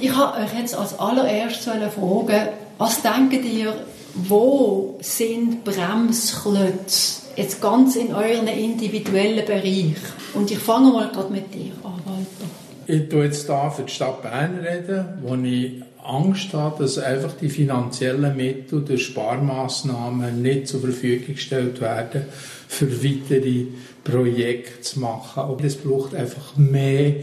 [0.00, 2.48] Ich habe euch jetzt als allererstes fragen,
[2.78, 3.74] was denkt ihr,
[4.14, 9.96] wo sind Bremsklötze jetzt ganz in euren individuellen Bereich?
[10.34, 12.50] Und ich fange mal gerade mit dir an, Walter.
[12.86, 17.34] Ich tue jetzt hier für die Stadt Bern reden, wo ich Angst habe, dass einfach
[17.34, 22.22] die finanziellen Mittel durch Sparmaßnahmen nicht zur Verfügung gestellt werden,
[22.66, 23.66] für weitere
[24.04, 25.44] Projekte zu machen.
[25.44, 27.14] Und es braucht einfach mehr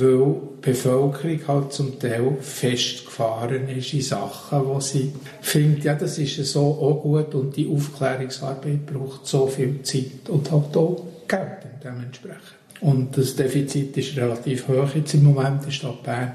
[0.00, 0.34] weil
[0.64, 6.44] die Bevölkerung halt zum Teil festgefahren ist in Sachen, wo sie findet, ja, das ist
[6.44, 12.42] so auch gut und die Aufklärungsarbeit braucht so viel Zeit und halt auch Geld dementsprechend.
[12.80, 16.32] Und das Defizit ist relativ hoch jetzt im Moment in Stadt Bern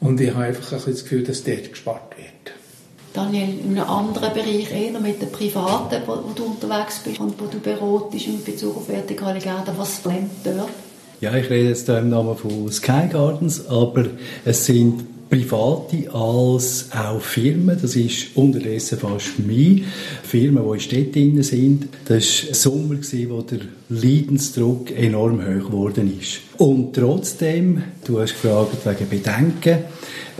[0.00, 2.26] und ich habe einfach ein bisschen das Gefühl, dass dort gespart wird.
[3.12, 7.46] Daniel, in einem anderen Bereich, eher mit den Privaten, wo, du unterwegs bist und wo
[7.46, 10.68] du beratest in Bezug auf vertikale Gärten, was bleibt dort?
[11.18, 14.04] Ja, ich rede jetzt hier im Namen von Sky Gardens, aber
[14.44, 17.78] es sind Private als auch Firmen.
[17.80, 19.78] Das ist unterdessen fast mehr.
[20.22, 21.88] Firmen, die in Städten sind.
[22.04, 22.96] Das war Sommer,
[23.30, 26.40] wo der Leidensdruck enorm hoch geworden ist.
[26.58, 29.78] Und trotzdem, du hast gefragt wegen Bedenken,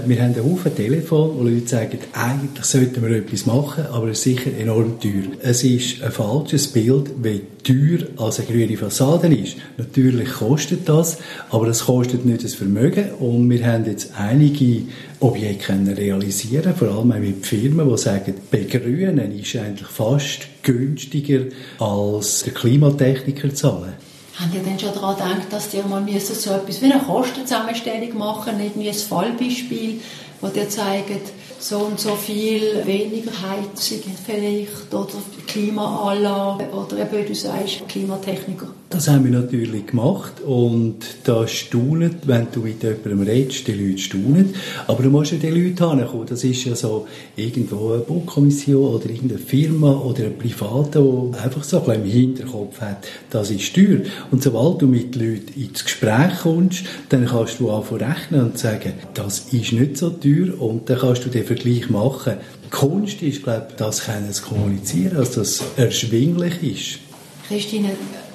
[0.05, 4.19] wir haben einen Haufen Telefon, wo Leute sagen, eigentlich sollten wir etwas machen, aber es
[4.19, 5.33] ist sicher enorm teuer.
[5.41, 9.57] Es ist ein falsches Bild, wie teuer als eine grüne Fassade ist.
[9.79, 14.83] Natürlich kostet das, aber es kostet nicht das Vermögen und wir haben jetzt einige
[15.21, 21.45] Objekte realisieren, vor allem mit Firmen, die sagen, begrünen ist eigentlich fast günstiger
[21.79, 23.95] als der Klimatechniker zahlen.
[24.35, 28.59] Haben ihr denn schon daran gedacht, dass ihr mal so etwas wie eine Kostenzusammenstellung machen,
[28.59, 30.01] nicht wie ein Fallbeispiel,
[30.41, 35.09] wo ihr zeigt, so und so viel weniger Heizung vielleicht oder
[35.47, 38.69] Klimaanlage oder eben, wie du sagst, Klimatechniker?
[38.89, 43.99] Das haben wir natürlich gemacht und da staunen, wenn du mit jemandem redest, die Leute
[43.99, 44.55] staunen,
[44.87, 46.27] aber du musst ja die Leute hinkommen.
[46.29, 51.65] Das ist ja so irgendwo eine Baukommission oder irgendeine Firma oder ein Privater, der einfach
[51.65, 54.01] so ein im Hinterkopf hat, das ist teuer.
[54.31, 58.93] Und sobald du mit Leuten ins Gespräch kommst, dann kannst du anfangen rechnen und sagen,
[59.15, 62.35] das ist nicht so teuer und dann kannst du den Vergleich machen.
[62.71, 66.99] Kunst ist, glaube ich, das können zu kommunizieren, dass das erschwinglich ist.
[67.49, 67.91] Christine,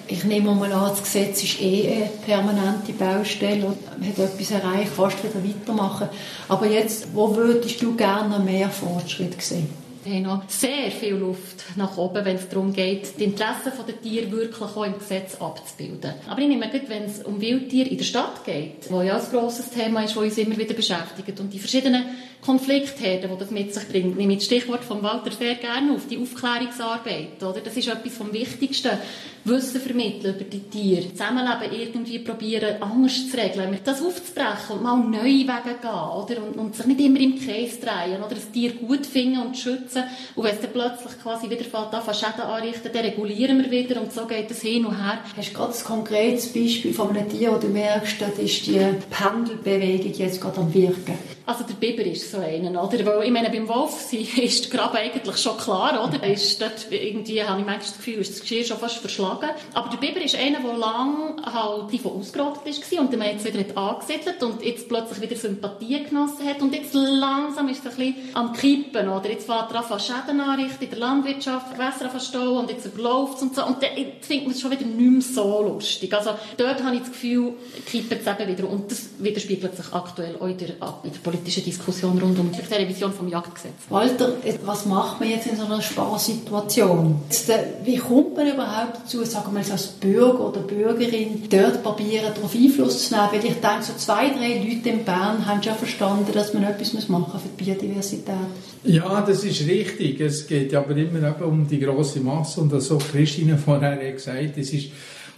[0.07, 4.51] ich nehme mal an, das Gesetz ist eh eine permanente Baustelle und man hat etwas
[4.51, 6.09] erreicht, fast wieder weitermachen.
[6.47, 9.69] Aber jetzt, wo würdest du gerne mehr Fortschritt sehen?
[10.03, 14.01] Wir haben noch sehr viel Luft nach oben, wenn es darum geht, die Interessen der
[14.01, 16.15] Tiere wirklich auch im Gesetz abzubilden.
[16.27, 19.29] Aber ich nehme gut, wenn es um Wildtiere in der Stadt geht, wo ja ein
[19.29, 22.05] grosses Thema ist, das uns immer wieder beschäftigt und die verschiedenen
[22.41, 26.07] Konfliktherden, die das mit sich bringt, nehme ich das Stichwort von Walter sehr gerne auf,
[26.07, 27.43] die Aufklärungsarbeit.
[27.43, 27.61] Oder?
[27.61, 28.97] Das ist etwas vom Wichtigsten.
[29.43, 34.97] Wissen vermitteln über die Tiere, Zusammenleben irgendwie probieren, anders zu regeln, das aufzubrechen und mal
[34.97, 36.43] neue Wege gehen, oder?
[36.43, 38.35] Und, und sich nicht immer im Kreis drehen, oder?
[38.35, 39.90] Das Tier gut finden und schützen.
[40.35, 44.01] Und wenn es dann plötzlich quasi wieder fällt, an Schäden anrichten, dann regulieren wir wieder
[44.01, 45.19] und so geht es hin und her.
[45.35, 48.79] Hast du gerade ein konkretes Beispiel von einem Tier, wo du merkst, das ist die
[49.09, 51.17] Pendelbewegung jetzt gerade am Wirken?
[51.45, 53.05] Also der Biber ist so einer, oder?
[53.05, 56.25] Weil, ich meine, beim Wolf ist der Graben eigentlich schon klar, oder?
[56.27, 59.49] Ist dort irgendwie, habe ich manchmal das Gefühl, ist das Geschirr schon fast verschlagen.
[59.73, 63.77] Aber der Biber ist einer, der lang halt davon ausgerottet war und dann jetzt wieder
[63.77, 68.15] angesiedelt und jetzt plötzlich wieder Sympathie genossen hat und jetzt langsam ist er ein bisschen
[68.33, 69.29] am Kippen, oder?
[69.29, 73.41] Jetzt fährt er an Schäden anrichten in der Landwirtschaft, Gewässer verstauen und jetzt überläuft es
[73.43, 73.65] und so.
[73.65, 73.89] Und dann
[74.21, 76.13] findet man es schon wieder nicht mehr so lustig.
[76.13, 77.53] Also dort habe ich das Gefühl,
[77.85, 81.61] kippt es eben wieder und das widerspiegelt sich aktuell auch in der, in der politische
[81.61, 83.71] Diskussion rund um die Revision vom Jagdgesetz.
[83.89, 84.33] Walter,
[84.65, 87.21] was macht man jetzt in so einer Sparsituation?
[87.47, 92.53] Äh, wie kommt man überhaupt dazu, sagen wir als Bürger oder Bürgerin, dort probieren, darauf
[92.53, 93.27] Einfluss zu nehmen?
[93.31, 96.93] Weil ich denke, so zwei, drei Leute in Bern haben schon verstanden, dass man etwas
[97.07, 98.35] machen muss für die Biodiversität.
[98.83, 100.19] Ja, das ist richtig.
[100.19, 104.73] Es geht aber immer um die grosse Masse und das, was Christine vorher gesagt es
[104.73, 104.87] ist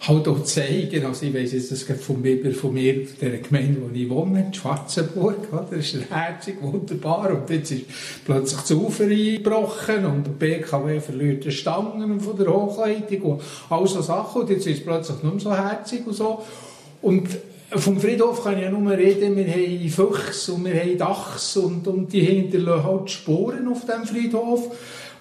[0.07, 3.81] halt auch zeigen, also ich weiss jetzt, das geht vom Biber von mir, der Gemeinde,
[3.81, 5.77] wo ich wohne, in Schwarzenburg, oder?
[5.77, 7.85] ist herzig, wunderbar, und jetzt ist
[8.25, 13.87] plötzlich das Ufer eingebrochen und der BKW verliert die Stangen von der Hochleitung und all
[13.87, 16.43] so Sachen, und jetzt ist es plötzlich mehr so herzig und so.
[17.01, 17.29] Und
[17.71, 21.87] vom Friedhof kann ich ja nur reden, wir haben Füchse und wir haben Dachs und,
[21.87, 24.69] und die hinterlassen halt Spuren auf dem Friedhof.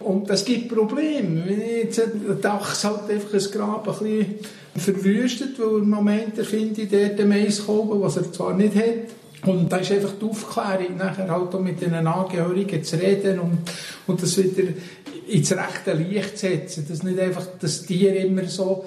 [0.05, 1.45] Und das gibt Probleme.
[1.83, 4.35] Jetzt ein Dachs halt einfach ein Grab ein bisschen
[4.77, 9.49] verwüstet, weil im Moment finde ich dort den Maiskolben, was er zwar nicht hat.
[9.49, 13.59] Und da ist einfach die Aufklärung, nachher halt auch mit den Angehörigen zu reden und,
[14.07, 14.69] und das wieder
[15.29, 18.85] ins rechte Licht zu setzen, dass nicht einfach das Tier immer so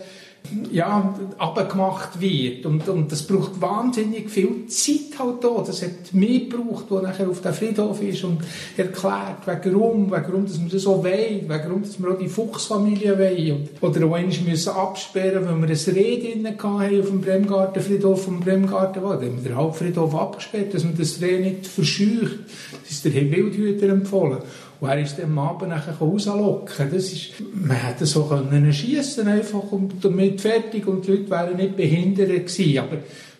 [0.71, 2.65] ja, abgemacht wird.
[2.65, 5.63] Und, und das braucht wahnsinnig viel Zeit halt da.
[5.65, 8.39] Das hat mehr gebraucht, wo nachher auf der Friedhof ist und
[8.77, 13.69] erklärt, warum, warum dass wir das so wollen, warum dass wir auch die Fuchsfamilie wollen.
[13.81, 18.39] Oder auch einmal müssen absperren, weil wir ein Reh drin hatten auf dem Bremgartenfriedhof vom
[18.39, 19.01] Bremgarten.
[19.01, 22.39] Da haben wir den Hauptfriedhof abgesperrt, dass man das Reh nicht verscheucht.
[22.83, 24.39] Das ist der Herr Wildhüter empfohlen.
[24.85, 26.91] Und er ist am Abend nachher rauslocken.
[26.91, 31.57] Das ist, man hätte so können schiessen einfach und damit fertig und die Leute wären
[31.57, 32.77] nicht behindert gewesen.
[32.77, 32.97] Aber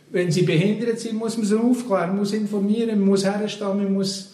[0.09, 3.93] wenn sie behindert sind, muss man sie aufklären, man muss informieren, man muss herstehen, man
[3.93, 4.29] muss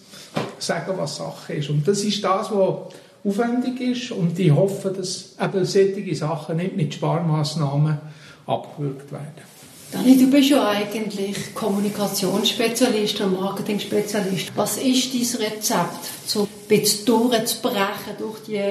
[0.58, 1.68] sagen, was Sache ist.
[1.68, 2.94] Und das ist das, was
[3.24, 7.98] aufwendig ist und ich hoffe, dass eben solche Sachen nicht mit Sparmaßnahmen
[8.46, 9.51] abgewürgt werden.
[9.92, 14.52] Dani, du bist ja eigentlich Kommunikationsspezialist und Marketing-Spezialist.
[14.56, 18.62] Was ist dein Rezept, so ein bisschen durchzubrechen durch die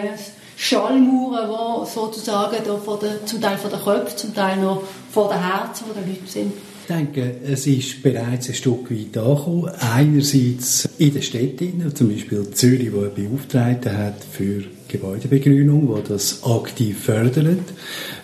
[0.58, 4.82] Schallmauern, die sozusagen da von der, zum Teil von der Köpfe, zum Teil noch
[5.12, 6.54] von den Herzen der Leute sind?
[6.82, 9.72] Ich denke, es ist bereits ein Stück weit angekommen.
[9.80, 16.44] Einerseits in den Städten, zum Beispiel Zürich, wo er Beauftragten hat für Gebäudebegrünung, wo das
[16.44, 17.60] aktiv fördert.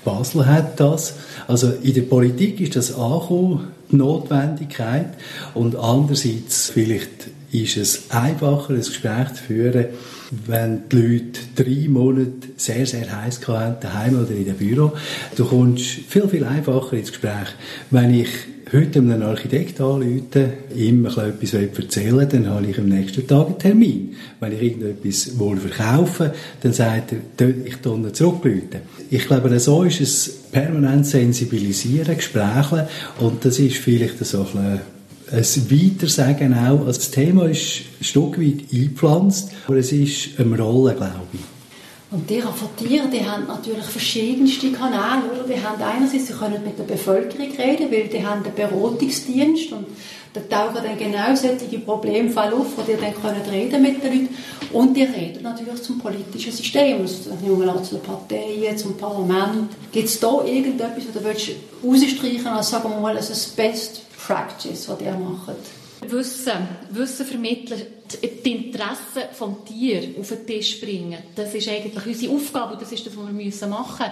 [0.04, 1.14] Basel hat das.
[1.48, 5.14] Also in der Politik ist das angekommen, Notwendigkeit.
[5.54, 9.86] Und andererseits vielleicht ist es einfacher, ein Gespräch zu führen,
[10.46, 14.92] wenn die Leute drei Monate sehr, sehr heiß hatten, daheim oder in dem Büro.
[15.38, 17.48] Du kommst viel, viel einfacher ins Gespräch.
[17.92, 18.28] Wenn ich
[18.74, 24.16] heute einem Architekt anrufe, ihm etwas erzählen dann habe ich am nächsten Tag einen Termin.
[24.42, 28.82] Wenn ich irgendetwas wohl verkaufe, dann sagt er, ich tue zurückrufen.
[29.10, 32.88] Ich glaube, so ist es permanent sensibilisieren, Gespräche
[33.20, 34.80] und das ist vielleicht so ein
[35.30, 36.86] ein Weitersagen auch.
[36.86, 41.57] Also das Thema ist ein Stück weit eingepflanzt, aber es ist eine Rolle, glaube ich.
[42.10, 45.44] Und die von Tieren, die haben natürlich verschiedenste Kanäle, oder?
[45.44, 49.88] Die haben einerseits, sie können mit der Bevölkerung reden, weil die haben einen Beratungsdienst und
[50.34, 54.36] da tauchen dann genau solche Problemfälle auf, wo die dann können reden mit den Leuten
[54.72, 59.72] und die reden natürlich zum politischen System, zu den Parteien, zum Parlament.
[59.92, 65.06] Gibt es da irgendetwas, was du rausstreichen als, sagen wir mal, also Best Practice, die
[65.06, 65.77] ihr macht?
[66.12, 67.82] Wissen, Wissen vermitteln,
[68.46, 72.92] die Interessen des Tier auf den Tisch bringen, das ist eigentlich unsere Aufgabe und das
[72.92, 74.06] ist das, was wir machen.
[74.06, 74.12] Müssen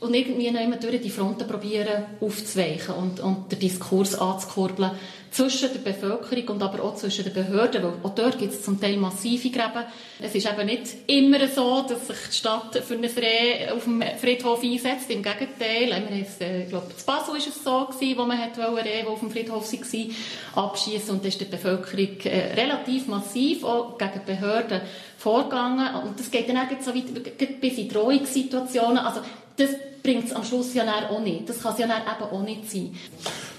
[0.00, 4.92] und irgendwie noch immer durch die Fronten probieren aufzuweichen und, und den Diskurs anzukurbeln
[5.30, 8.80] zwischen der Bevölkerung und aber auch zwischen den Behörden, weil auch dort gibt es zum
[8.80, 9.84] Teil massive Gräben.
[10.20, 14.02] Es ist eben nicht immer so, dass sich die Stadt für ein Reh auf dem
[14.20, 15.92] Friedhof einsetzt, im Gegenteil.
[16.40, 19.20] Äh, ich glaube, in Basel war es so, gewesen, wo man hat Rehe, die auf
[19.20, 24.32] dem Friedhof war, abschießen und da ist die Bevölkerung äh, relativ massiv auch gegen die
[24.32, 24.80] Behörden
[25.18, 28.98] vorgegangen und das geht dann auch so weit bis in Drohungssituationen.
[28.98, 29.20] Also
[29.56, 29.70] das
[30.02, 31.48] bringt es am Schluss ja auch nicht.
[31.48, 32.94] Das kann es ja eben auch nicht sein.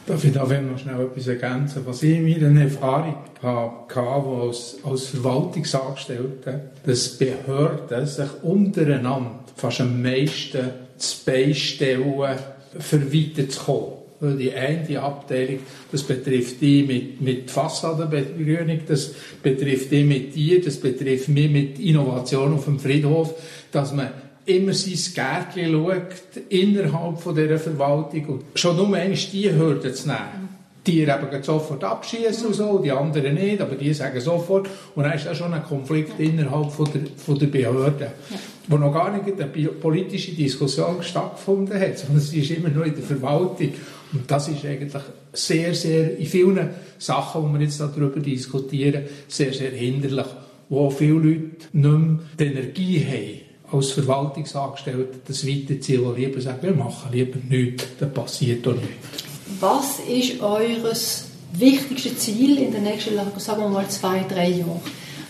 [0.07, 1.85] Darf ich da noch schnell etwas ergänzen?
[1.85, 10.01] Was ich in meiner Erfahrung hatte, als, als Verwaltungsangestellte, dass Behörden sich untereinander fast am
[10.01, 12.39] meisten zu beistellen,
[12.79, 13.98] für weiterzukommen.
[14.21, 15.59] Die eine Abteilung,
[15.91, 21.79] das betrifft die mit, mit Fassadenbegrünung, das betrifft die mit dir, das betrifft mich mit
[21.79, 23.33] Innovation auf dem Friedhof,
[23.71, 24.09] dass man
[24.45, 28.25] immer sein Gärtchen schaut, innerhalb von dieser Verwaltung.
[28.25, 30.49] Und schon nur einmal die Hürde zu nehmen.
[30.85, 34.67] Die eben sofort abschießen und so, die anderen nicht, aber die sagen sofort.
[34.95, 38.37] Und dann ist da schon ein Konflikt innerhalb von der, von der Behörde, ja.
[38.69, 42.93] Wo noch gar nicht eine politische Diskussion stattgefunden hat, sondern sie ist immer nur in
[42.93, 43.73] der Verwaltung.
[44.13, 45.01] Und das ist eigentlich
[45.33, 50.27] sehr, sehr, in vielen Sachen, die wir jetzt darüber diskutieren, sehr, sehr hinderlich,
[50.69, 56.59] wo viele Leute nicht mehr die Energie haben, als Verwaltungsangestellter das weiterziehen, die lieber sagen,
[56.61, 59.23] wir machen lieber nichts, dann passiert doch nichts.
[59.59, 64.79] Was ist eures wichtigstes Ziel in den nächsten, sagen wir mal, zwei, drei Jahren?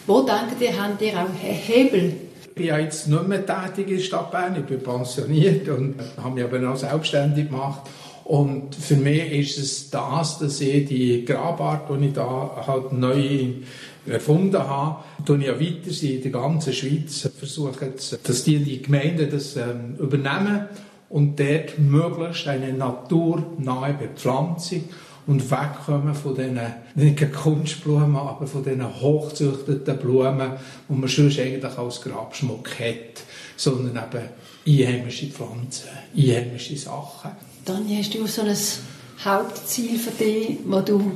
[0.08, 2.29] Wo denkt ihr, habt ihr auch Hebel?
[2.60, 6.36] Bin ja jetzt nicht mehr tätig in der Stadt Bern, ich bin pensioniert und habe
[6.36, 7.84] mich aber auch selbstständig gemacht.
[8.26, 13.54] Und für mich ist es das, dass ich die Grabart, die ich da halt neu
[14.06, 17.94] erfunden habe, ich ja weiter in der ganzen Schweiz versuchen,
[18.24, 20.68] dass die, die Gemeinden das ähm, übernehmen
[21.08, 24.84] und dort möglichst eine naturnahe Bepflanzung
[25.30, 26.60] und wegkommen von diesen,
[26.96, 30.54] nicht Kunstblumen, aber von diesen hochzüchteten Blumen,
[30.90, 33.22] die man sonst eigentlich als Grabschmuck hat,
[33.56, 34.26] sondern eben
[34.66, 37.30] einheimische Pflanzen, einheimische Sachen.
[37.64, 38.58] Dann hast du so ein
[39.24, 41.12] Hauptziel für dich, wo du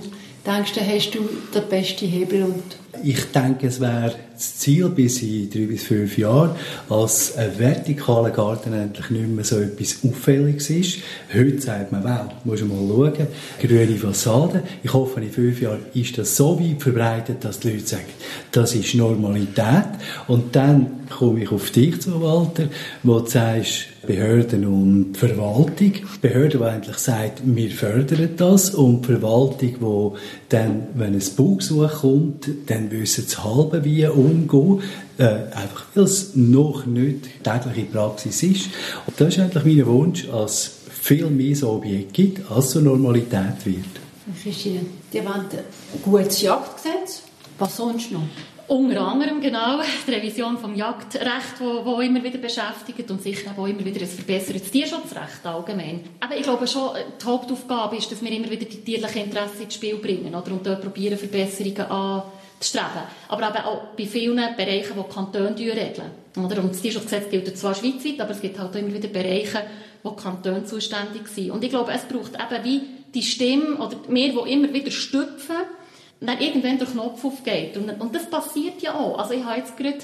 [0.45, 1.19] denkst, da hast du
[1.53, 2.63] den besten Hebel und
[3.01, 6.51] ich denke, es wäre das Ziel bis in drei bis fünf Jahren,
[6.89, 10.97] als ein vertikaler Garten endlich nicht mehr so etwas Auffälliges ist.
[11.33, 13.27] Heute sagt man, wow, muss du mal schauen,
[13.59, 14.63] grüne Fassade.
[14.83, 18.05] Ich hoffe, in fünf Jahren ist das so weit verbreitet, dass die Leute sagen,
[18.51, 19.89] das ist Normalität.
[20.27, 22.69] Und dann komme ich auf dich zu, Walter,
[23.01, 25.93] wo du sagst, Behörden und Verwaltung.
[26.21, 32.49] Behörde, die eigentlich sagt, wir fördern das und Verwaltung, die dann, wenn ein Baugesuch kommt,
[32.67, 34.81] dann wissen sie halb wie umgehen,
[35.17, 38.69] äh, einfach weil es noch nicht tägliche Praxis ist.
[39.07, 43.65] Und das ist eigentlich mein Wunsch, es viel mehr so Objekte gibt, als so Normalität
[43.65, 43.85] wird.
[44.41, 47.23] Christian, die wollen ein gutes Jagdgesetz.
[47.59, 48.23] Was sonst noch?
[48.67, 53.67] Unter anderem, genau, die Revision vom Jagdrecht, wo, wo immer wieder beschäftigt und sicher auch
[53.67, 56.01] immer wieder ein verbessertes Tierschutzrecht allgemein.
[56.21, 59.73] Aber ich glaube schon, die Hauptaufgabe ist, dass wir immer wieder die tierlichen Interessen ins
[59.73, 60.51] Spiel bringen oder?
[60.51, 63.03] und dort probieren, Verbesserungen anzustreben.
[63.27, 66.11] Aber eben auch bei vielen Bereichen, die Kantone regeln.
[66.37, 66.63] Oder?
[66.63, 69.63] Und das Tierschutzgesetz gilt zwar schweizweit, aber es gibt halt auch immer wieder Bereiche,
[70.03, 71.51] wo Kantone zuständig sind.
[71.51, 72.81] Und ich glaube, es braucht eben wie
[73.13, 75.57] die Stimme oder wir, die immer wieder stüpfen,
[76.27, 77.77] dann irgendwann der Knopf aufgeht.
[77.77, 79.17] Und, und das passiert ja auch.
[79.19, 79.99] Also ich habe jetzt gerade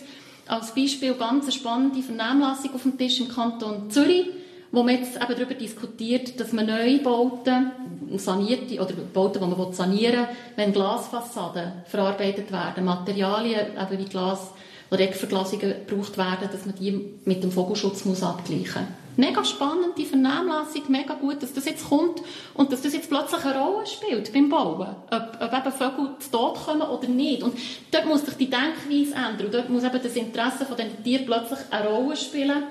[0.47, 4.27] als Beispiel ganz eine spannende Vernehmlassung auf dem Tisch im Kanton Zürich,
[4.71, 7.71] wo man jetzt eben darüber diskutiert, dass man neue Bauten,
[8.17, 14.51] sanierte, oder Bauten, die man sanieren will, wenn Glasfassaden verarbeitet werden, Materialien eben wie Glas
[14.91, 19.08] oder Eckverglasungen gebraucht werden, dass man die mit dem Vogelschutz muss abgleichen muss.
[19.19, 22.21] Mega spannend, die Vernehmlassung, mega gut, dass das jetzt kommt
[22.53, 24.95] und dass das jetzt plötzlich eine Rolle spielt beim Bauen.
[25.11, 27.43] Ob, ob eben Vögel zu Tod kommen oder nicht.
[27.43, 27.53] Und
[27.91, 31.25] dort muss sich die Denkweise ändern und dort muss eben das Interesse von den Tieren
[31.25, 32.63] plötzlich eine Rolle spielen,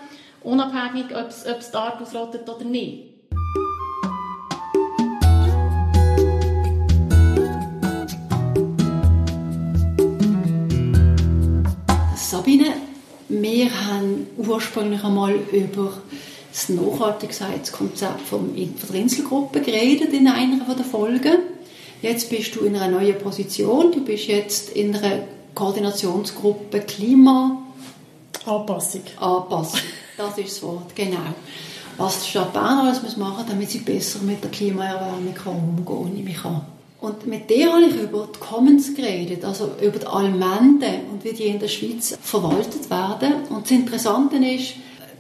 [0.43, 3.09] unabhängig, ob es, ob es die Art ausrottet oder nicht.
[12.17, 12.73] Sabine,
[13.29, 15.93] wir haben ursprünglich einmal über
[16.59, 21.39] das Nachhaltigkeitskonzept von der Inselgruppe geredet in einer der Folgen.
[22.03, 23.93] Jetzt bist du in einer neuen Position.
[23.93, 25.23] Du bist jetzt in einer
[25.55, 27.63] Koordinationsgruppe Klima...
[28.45, 29.03] Anpassung.
[29.21, 29.81] Anpassung,
[30.17, 31.35] das ist das Wort, genau.
[31.97, 36.63] Was die Stadt Bern alles muss machen damit sie besser mit der Klimaerwärmung umgehen an.
[37.01, 41.33] Und mit der habe ich über die Commons geredet, also über die Allmende und wie
[41.33, 43.47] die in der Schweiz verwaltet werden.
[43.51, 44.75] Und das Interessante ist,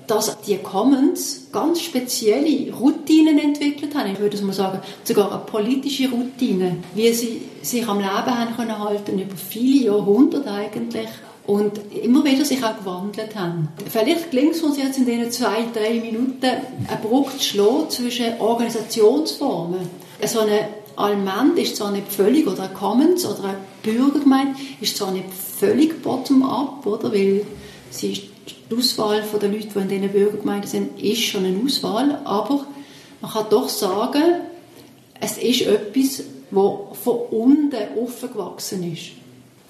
[0.09, 4.11] dass die Commons ganz spezielle Routinen entwickelt haben.
[4.12, 8.79] Ich würde mal sagen, sogar eine politische Routine, wie sie sich am Leben haben können
[8.79, 11.09] halten über viele Jahrhunderte eigentlich
[11.47, 13.68] und immer wieder sich auch gewandelt haben.
[13.90, 18.38] Vielleicht gelingt es uns jetzt in diesen zwei, drei Minuten, eine Brücke zu schlagen zwischen
[18.38, 19.81] Organisationsformen.
[20.27, 25.12] So eine Allmend ist zwar nicht völlig, oder ein Commons oder eine Bürgergemeinde ist zwar
[25.12, 27.47] nicht völlig bottom-up, oder, weil
[27.90, 28.23] sie ist
[28.71, 32.67] die Auswahl der Leute, die in diesen Bürgergemeinden sind, ist schon eine Auswahl, aber
[33.21, 34.23] man kann doch sagen,
[35.21, 36.19] es ist etwas,
[36.51, 39.13] das von unten offen gewachsen ist.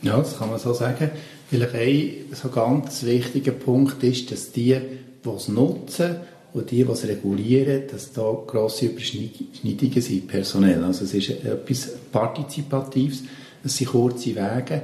[0.02, 1.10] Ja, das kann man so sagen.
[1.48, 4.76] Vielleicht ein so ganz wichtiger Punkt ist, dass die,
[5.24, 6.16] die es nutzen
[6.52, 10.84] und die, die es regulieren, dass da grosse Überschneidungen sind, personell.
[10.84, 13.22] Also es ist etwas Partizipatives,
[13.64, 14.82] es sind kurze Wege.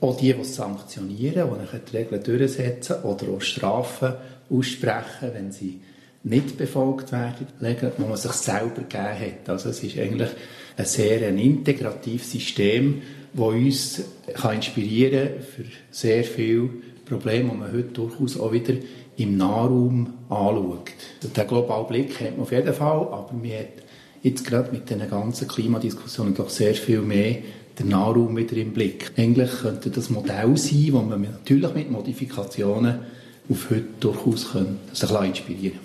[0.00, 4.14] Auch die, die sanktionieren, die die Regeln durchsetzen oder auch Strafen
[4.50, 5.80] aussprechen, wenn sie
[6.24, 9.48] nicht befolgt werden, die man sich selber gegeben hat.
[9.48, 10.30] Also es ist eigentlich
[10.76, 14.02] ein sehr ein integratives System, das uns
[14.34, 16.70] kann inspirieren für sehr viele
[17.04, 18.74] Probleme, die man heute durchaus auch wieder
[19.16, 20.92] im Nahraum anschaut.
[21.22, 23.68] Den globalen Blick hat man auf jeden Fall, aber man hat
[24.22, 27.36] jetzt gerade mit den ganzen Klimadiskussionen doch sehr viel mehr
[27.78, 29.12] den Nahraum wieder im Blick.
[29.16, 32.98] Eigentlich könnte das Modell sein, das man natürlich mit Modifikationen
[33.48, 35.78] auf heute durchaus können, sich inspirieren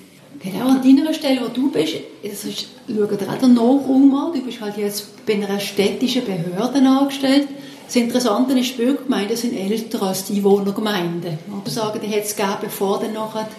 [0.43, 4.33] Genau, an deiner Stelle, wo du bist, also schau dir auch den Nachraum an.
[4.33, 7.47] Du bist halt jetzt bei einer städtischen Behörde angestellt.
[7.85, 11.37] Das Interessante ist, Bürgergemeinden sind älter als die Einwohnergemeinden.
[11.47, 13.49] Man kann sagen, die hätte es gegeben, bevor dann nachher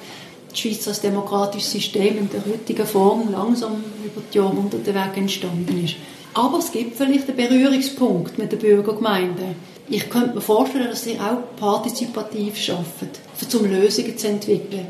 [0.50, 5.84] die Schweiz als demokratisches System in der heutigen Form langsam über die Jahrhunderte weg entstanden
[5.84, 5.94] ist.
[6.34, 9.54] Aber es gibt vielleicht einen Berührungspunkt mit der Bürgergemeinde.
[9.88, 14.86] Ich könnte mir vorstellen, dass sie auch partizipativ arbeiten, um Lösungen zu entwickeln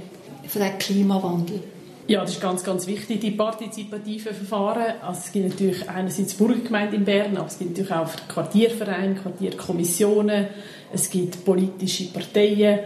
[0.47, 1.63] für den Klimawandel.
[2.07, 4.95] Ja, das ist ganz, ganz wichtig, die partizipativen Verfahren.
[5.03, 9.15] Also es gibt natürlich einerseits die Burgergemeinde in Bern, aber es gibt natürlich auch Quartiervereine,
[9.15, 10.49] Quartierkommissionen,
[10.93, 12.81] es gibt politische Parteien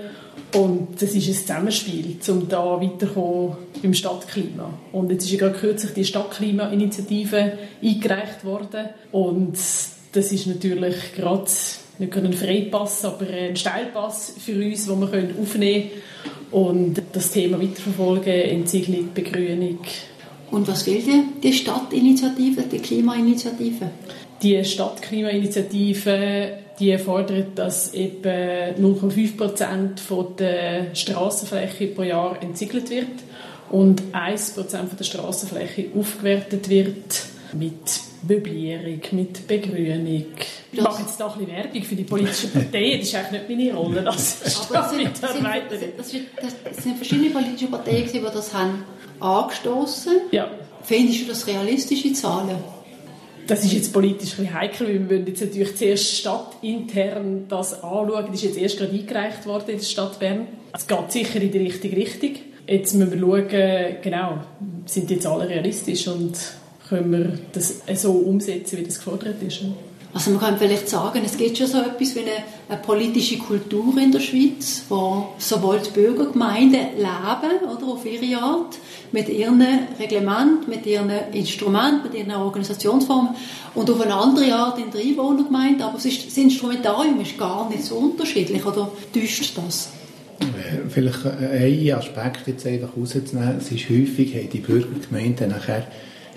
[0.55, 4.73] und das ist ein Zusammenspiel, um da weiterzukommen beim Stadtklima.
[4.93, 9.59] Und jetzt ist ja gerade kürzlich die Stadtklimainitiative eingereicht worden und
[10.13, 11.51] das ist natürlich gerade
[11.99, 15.91] nicht ein Freipass, aber ein Steilpass für uns, den wir aufnehmen können
[16.51, 19.79] und das Thema weiterverfolgen, Entsiedlung, Begrünung.
[20.51, 23.91] Und was will die, die Stadtinitiative, die Klimainitiative?
[24.43, 28.29] Die Stadtklimainitiative die fordert, dass etwa
[28.79, 30.03] 0,5 Prozent
[30.39, 33.09] der Straßenfläche pro Jahr entsiegelt wird
[33.71, 40.27] und 1 Prozent der Straßenfläche aufgewertet wird mit Möblierung, mit Begrünung.
[40.73, 43.59] Ich mache jetzt noch ein bisschen Werbung für die politische Partei, das ist eigentlich nicht
[43.59, 45.93] meine Rolle als Stadtmitarbeiterin.
[45.97, 46.27] Das, sind,
[46.73, 48.85] sind verschiedene politische Parteien, die das haben
[49.21, 50.13] angestoßen.
[50.33, 50.51] Ja.
[50.83, 52.76] Findest du das realistische Zahlen?
[53.47, 58.27] Das ist jetzt politisch ein heikel, weil wir jetzt natürlich zuerst stadtintern das anschauen.
[58.27, 60.47] Das ist jetzt erst gerade eingereicht worden in der Stadt Bern.
[60.73, 62.31] Es geht sicher in die richtige Richtung.
[62.67, 64.39] Jetzt müssen wir schauen, genau,
[64.87, 66.37] sind jetzt alle realistisch und
[66.89, 69.61] können wir das so umsetzen, wie das gefordert ist.
[70.15, 72.31] Also man kann vielleicht sagen, es gibt schon so etwas wie eine,
[72.69, 78.79] eine politische Kultur in der Schweiz, wo sowohl die Bürgergemeinden leben, oder, auf ihre Art,
[79.13, 79.63] mit ihren
[79.99, 83.35] Reglementen, mit ihren Instrumenten, mit ihren Organisationsformen
[83.75, 85.85] und auf eine andere Art in der Einwohnergemeinde.
[85.85, 89.91] Aber ist, das Instrumentarium ist gar nicht so unterschiedlich, oder täuscht das?
[90.89, 93.59] Vielleicht einen Aspekt jetzt einfach rauszunehmen.
[93.59, 95.87] Es ist häufig, haben die Bürgergemeinden nachher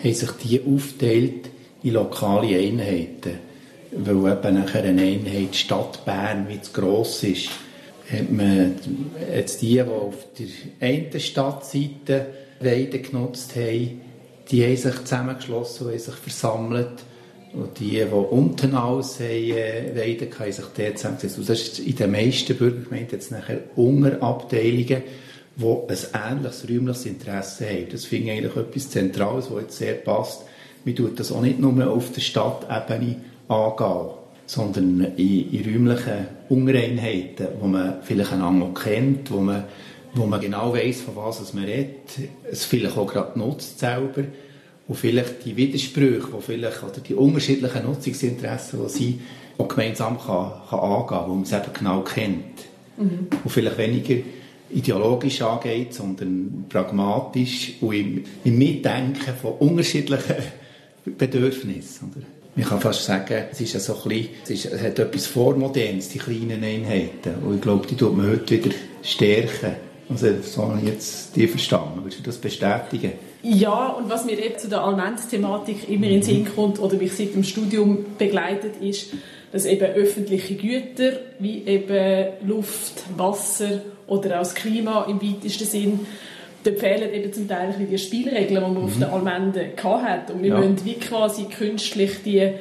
[0.03, 1.49] haben sich die aufteilt
[1.83, 3.48] in lokale Einheiten
[3.91, 7.49] weil eben nachher eine Einheit Stadt Bern wie zu gross ist,
[8.11, 8.75] hat man
[9.33, 10.47] jetzt die, die auf der
[10.87, 12.27] einen Stadtseite
[12.59, 14.01] Weide genutzt haben,
[14.51, 17.03] die haben sich zusammengeschlossen und sich versammelt.
[17.53, 21.37] Und die, die unten alles haben, äh, Weide haben sich dort zusammengesetzt.
[21.39, 25.03] Und das ist in den meisten Bürgergemeinden jetzt nachher Unterabteilungen,
[25.55, 27.87] die ein ähnliches räumliches Interesse haben.
[27.91, 30.43] Das finde ich eigentlich etwas Zentrales, das jetzt sehr passt.
[30.85, 33.15] Man tut das auch nicht nur auf der Stadtebene
[33.49, 34.11] angehen,
[34.45, 39.65] sondern in, in räumlichen Unreinheiten, wo man vielleicht einander kennt, wo man,
[40.13, 42.17] wo man genau weiß, von was man redet,
[42.49, 44.23] es vielleicht auch gerade nutzt selber
[44.87, 49.19] und vielleicht die Widersprüche, wo vielleicht, oder die unterschiedlichen Nutzungsinteressen, die sie
[49.57, 52.65] auch gemeinsam kann, kann angehen, wo man es eben genau kennt.
[52.97, 53.27] Mhm.
[53.43, 54.15] Und vielleicht weniger
[54.71, 60.35] ideologisch angeht, sondern pragmatisch und im, im Mitdenken von unterschiedlichen
[61.17, 62.11] Bedürfnissen.
[62.15, 62.38] Oder?
[62.55, 65.27] Man kann fast sagen, es ist ja so ein bisschen, es, ist, es hat etwas
[65.27, 67.35] Vormodernes, die kleinen Einheiten.
[67.45, 69.75] Und ich glaube, die tut man heute wieder stärken.
[70.09, 72.03] Also, so habe ich jetzt die verstanden.
[72.03, 73.13] Würdest du das bestätigen?
[73.43, 77.13] Ja, und was mir eben zu der Allmends-Thematik immer in den Sinn kommt oder mich
[77.13, 79.13] seit dem Studium begleitet, ist,
[79.51, 85.99] dass eben öffentliche Güter wie eben Luft, Wasser oder auch das Klima im weitesten Sinn
[86.63, 88.83] dort fehlen eben zum Teil die Spielregeln, die man mhm.
[88.83, 90.31] auf der Allmende hat.
[90.31, 90.59] Und wir ja.
[90.59, 92.51] müssen wie quasi künstlich die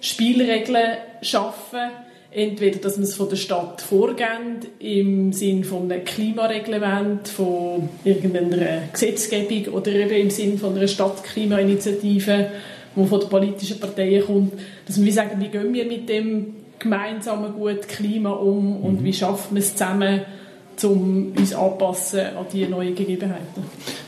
[0.00, 1.90] Spielregeln schaffen.
[2.30, 8.82] Entweder, dass man es von der Stadt vorgeben, im Sinn von einem Klimareglement, von irgendeiner
[8.92, 12.50] Gesetzgebung oder eben im Sinn von einer Stadtklimainitiative,
[12.94, 14.52] die von den politischen Parteien kommt,
[14.86, 19.04] dass wir sagen, wie gehen wir mit dem gemeinsamen gut Klima um und mhm.
[19.04, 20.20] wie schaffen wir es zusammen,
[20.84, 23.64] um uns anpassen an die neuen Gegebenheiten.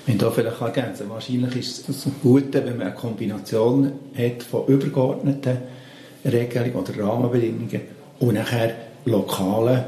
[0.07, 5.59] Wenn da vielleicht ergänzen wahrscheinlich ist es gut, wenn man eine Kombination hat von übergeordneten
[6.25, 7.81] Regelungen oder Rahmenbedingungen
[8.21, 9.85] und nachher lokalen,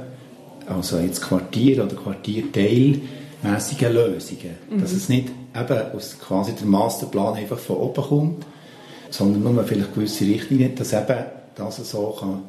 [0.66, 4.57] also jetzt Quartier- oder Quartierteilmäßigen Lösungen.
[4.70, 4.81] Mhm.
[4.81, 8.47] Dass es nicht eben aus quasi der Masterplan einfach von oben kommt,
[9.11, 11.24] sondern nur vielleicht gewisse Richtlinien, dass eben
[11.57, 12.43] das so kann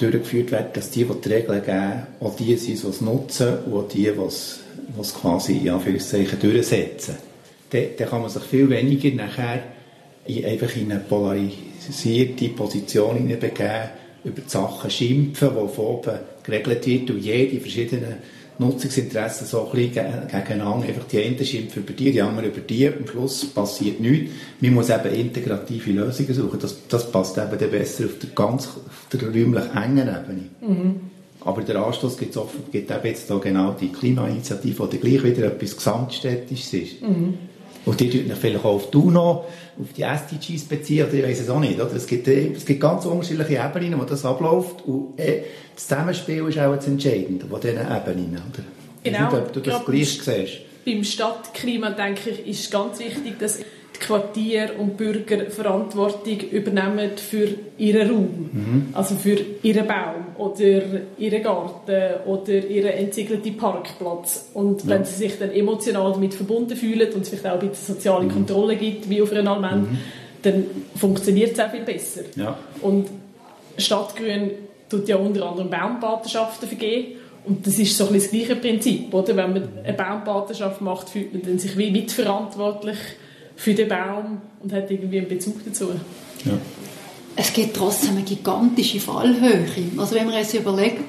[0.00, 3.74] durchgeführt werden, dass die, die die Regeln geben, auch die sind, die es nutzen und
[3.74, 4.60] auch die, die es,
[5.14, 7.16] quasi in Anführungszeichen durchsetzen.
[7.70, 9.62] Dann, dann kann man sich viel weniger nachher
[10.26, 13.90] in, einfach in eine polarisierte Position begeben,
[14.24, 18.18] über die Sachen schimpfen, die von oben geregelt wird und jede verschiedene
[18.60, 20.86] Nutzungsinteressen so ein bisschen gegeneinander.
[20.86, 22.86] Einfach die einen schimpfen über die, die anderen über die.
[22.86, 24.32] Am Schluss passiert nichts.
[24.60, 26.58] Man muss eben integrative Lösungen suchen.
[26.60, 30.44] Das, das passt eben dann besser auf der ganz auf der räumlich engen Ebene.
[30.60, 31.00] Mhm.
[31.42, 32.38] Aber der Anstoß gibt,
[32.70, 37.02] gibt eben jetzt da genau die Klimainitiative, die gleich wieder etwas Gesamtstädtisches ist.
[37.02, 37.38] Mhm.
[37.84, 39.46] Und die tut vielleicht auch auf die UNO,
[39.80, 41.80] auf die SDGs beziehen, oder ich weiß es auch nicht.
[41.80, 41.94] Oder?
[41.94, 44.82] Es, gibt, äh, es gibt ganz unterschiedliche Ebenen, wo das abläuft.
[44.86, 45.42] Und äh,
[45.74, 48.42] das Zusammenspiel ist auch das Entscheidende, von diesen Ebenen.
[48.52, 48.64] Oder?
[49.02, 49.18] Genau.
[49.18, 50.58] Ich weiß nicht, ob du das gleich siehst.
[50.84, 53.58] Beim Stadtklima, denke ich, ist ganz wichtig, dass
[53.98, 58.50] Quartier und Bürger Verantwortung übernehmen für ihren Raum.
[58.52, 58.86] Mhm.
[58.92, 60.82] Also für ihren Baum oder
[61.18, 64.50] ihren Garten oder ihren entsiegelten Parkplatz.
[64.54, 67.94] Und wenn sie sich dann emotional damit verbunden fühlen und es vielleicht auch ein bisschen
[67.94, 68.32] soziale mhm.
[68.32, 69.98] Kontrolle gibt, wie auf einer Allmend, mhm.
[70.42, 70.64] dann
[70.96, 72.22] funktioniert es auch viel besser.
[72.36, 72.58] Ja.
[72.80, 73.08] Und
[73.76, 74.50] Stadtgrün
[74.88, 77.18] tut ja unter anderem Baumpatenschaften vergeben.
[77.44, 79.36] Und das ist so ein bisschen das gleiche Prinzip, oder?
[79.36, 82.98] Wenn man eine Baumpatenschaft macht, fühlt man sich wie mitverantwortlich
[83.60, 85.88] für den Baum und hat irgendwie einen Bezug dazu.
[86.46, 86.52] Ja.
[87.36, 89.66] Es gibt trotzdem eine gigantische Fallhöhe.
[89.98, 91.04] Also wenn man jetzt überlegt,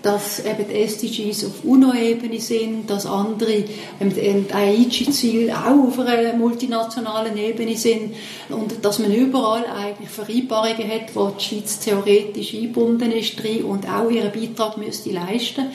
[0.00, 3.64] dass eben die SDGs auf UNO-Ebene sind, dass andere
[3.98, 8.14] Aichi-Ziele auch auf einer multinationalen Ebene sind
[8.50, 13.88] und dass man überall eigentlich Vereinbarungen hat, wo die Schweiz theoretisch eingebunden ist drin und
[13.90, 15.66] auch ihren Beitrag müsste leisten.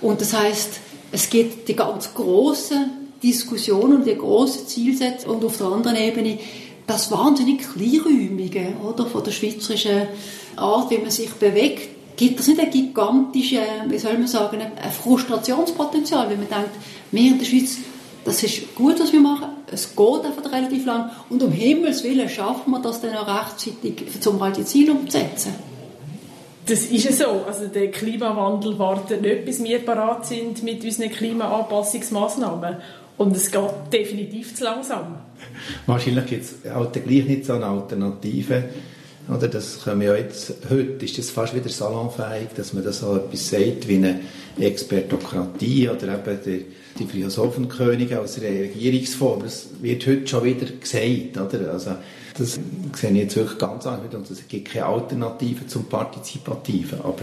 [0.00, 0.80] Und das heißt,
[1.12, 6.38] es gibt die ganz großen Diskussion und die grossen Zielsetzung und auf der anderen Ebene
[6.86, 10.08] das wahnsinnig kleinräumige oder, von der schweizerischen
[10.56, 14.92] Art, wie man sich bewegt, gibt es nicht ein gigantisches, wie soll man sagen, ein
[14.92, 16.76] Frustrationspotenzial, wenn man denkt,
[17.10, 17.78] wir in der Schweiz
[18.24, 22.28] das ist gut, was wir machen, es geht einfach relativ lang und um Himmels Willen
[22.28, 25.54] schaffen wir das dann auch rechtzeitig, um halt die Ziele umzusetzen.
[26.66, 27.44] Das ist ja so.
[27.46, 32.76] Also der Klimawandel wartet nicht, bis wir parat sind mit unseren Klimaanpassungsmaßnahmen.
[33.16, 35.16] Und es geht definitiv zu langsam.
[35.86, 38.64] Wahrscheinlich gibt es halt gleich nicht so eine Alternative.
[39.28, 43.16] Oder das können wir jetzt, heute ist das fast wieder salonfähig, dass man das so
[43.16, 44.20] etwas sagt wie eine
[44.58, 46.64] Expertokratie oder eben die,
[46.98, 49.42] die Philosophenkönige als Regierungsform.
[49.42, 51.38] Das wird heute schon wieder gesagt.
[51.38, 51.72] Oder?
[51.72, 51.92] Also,
[52.36, 52.58] das
[52.94, 54.14] sehe ich jetzt wirklich ganz anders.
[54.14, 57.00] Und es gibt keine Alternative zum Partizipativen.
[57.00, 57.22] Aber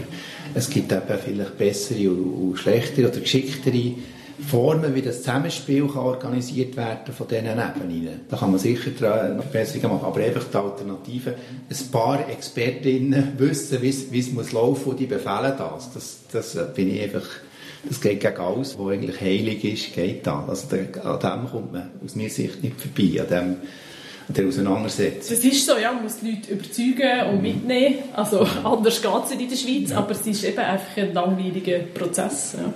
[0.54, 3.94] es gibt eben vielleicht bessere und schlechtere oder geschicktere
[4.48, 8.20] Formen, wie das Zusammenspiel kann organisiert werden von diesen Ebenen.
[8.28, 8.90] Da kann man sicher
[9.34, 10.06] noch Verbesserungen machen.
[10.06, 11.34] Aber einfach die Alternative,
[11.70, 15.92] ein paar Expertinnen wissen, wie es muss laufen und die befehlen das.
[15.92, 17.26] Das, das bin ich einfach
[17.84, 20.44] das geht gegen alles, was eigentlich heilig ist, geht da.
[20.48, 23.56] Also an dem kommt man aus meiner Sicht nicht vorbei, an dem
[24.28, 25.36] der Auseinandersetzung.
[25.36, 27.96] Das ist so, ja, man muss die Leute überzeugen und mitnehmen.
[28.14, 29.98] Also anders geht es in der Schweiz, ja.
[29.98, 32.54] aber es ist eben einfach ein langweiliger Prozess.
[32.56, 32.72] Ja.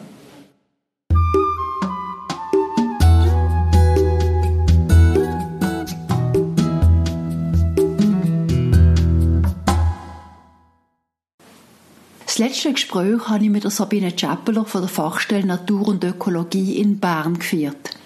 [12.36, 16.76] Das letzte Gespräch habe ich mit der Sabine Chappeler von der Fachstelle Natur und Ökologie
[16.76, 17.96] in Bern geführt.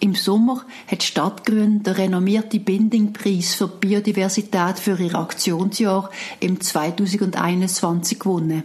[0.00, 6.10] Im Sommer hat Stadtgrün den renommierten Bindingpreis für Biodiversität für ihr Aktionsjahr
[6.40, 8.64] im 2021 gewonnen.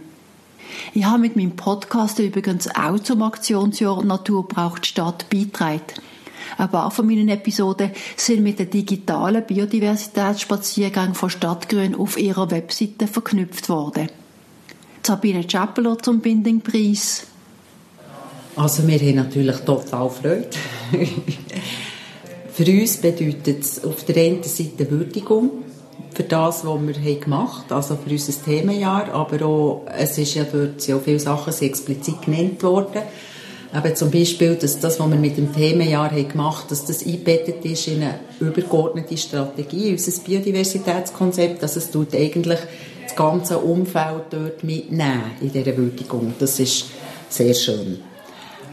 [0.94, 5.94] Ich habe mit meinem Podcast übrigens auch zum Aktionsjahr Natur braucht Stadt beitragen.
[6.56, 13.06] Ein paar von meinen Episoden sind mit dem digitalen Biodiversitätsspaziergang von Stadtgrün auf ihrer Webseite
[13.06, 14.08] verknüpft worden.
[15.08, 17.22] Sabine Chappeler zum Bindingpreis.
[18.56, 20.50] Also wir haben natürlich total Freude.
[22.52, 25.50] für uns bedeutet es auf der einen Seite Würdigung
[26.12, 30.44] für das, was wir gemacht haben, also für unser Themenjahr, aber auch, es ist ja
[30.44, 33.00] dort sehr viele Sachen explizit genannt worden.
[33.72, 37.06] Aber zum Beispiel, dass das, was wir mit dem Themenjahr haben gemacht haben, dass das
[37.06, 42.58] eingebettet ist in eine übergeordnete Strategie, unser Biodiversitätskonzept, dass es tut eigentlich
[43.18, 46.34] ganze Umfeld dort mitnehmen in dieser Würdigung.
[46.38, 46.86] Das ist
[47.28, 47.98] sehr schön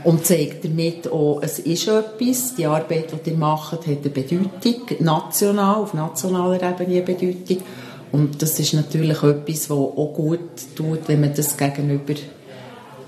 [0.05, 4.81] und zeigt damit auch, es ist etwas, die Arbeit, die ihr macht, hat eine Bedeutung,
[4.99, 7.63] national, auf nationaler Ebene eine Bedeutung
[8.11, 10.39] und das ist natürlich etwas, was auch gut
[10.75, 12.13] tut, wenn man das gegenüber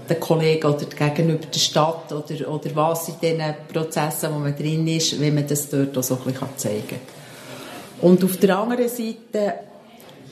[0.09, 4.87] den Kollegen oder gegenüber der Stadt oder, oder was in diesen Prozessen, wo man drin
[4.87, 8.09] ist, wenn man das dort auch so ein bisschen zeigen kann.
[8.09, 9.53] Und auf der anderen Seite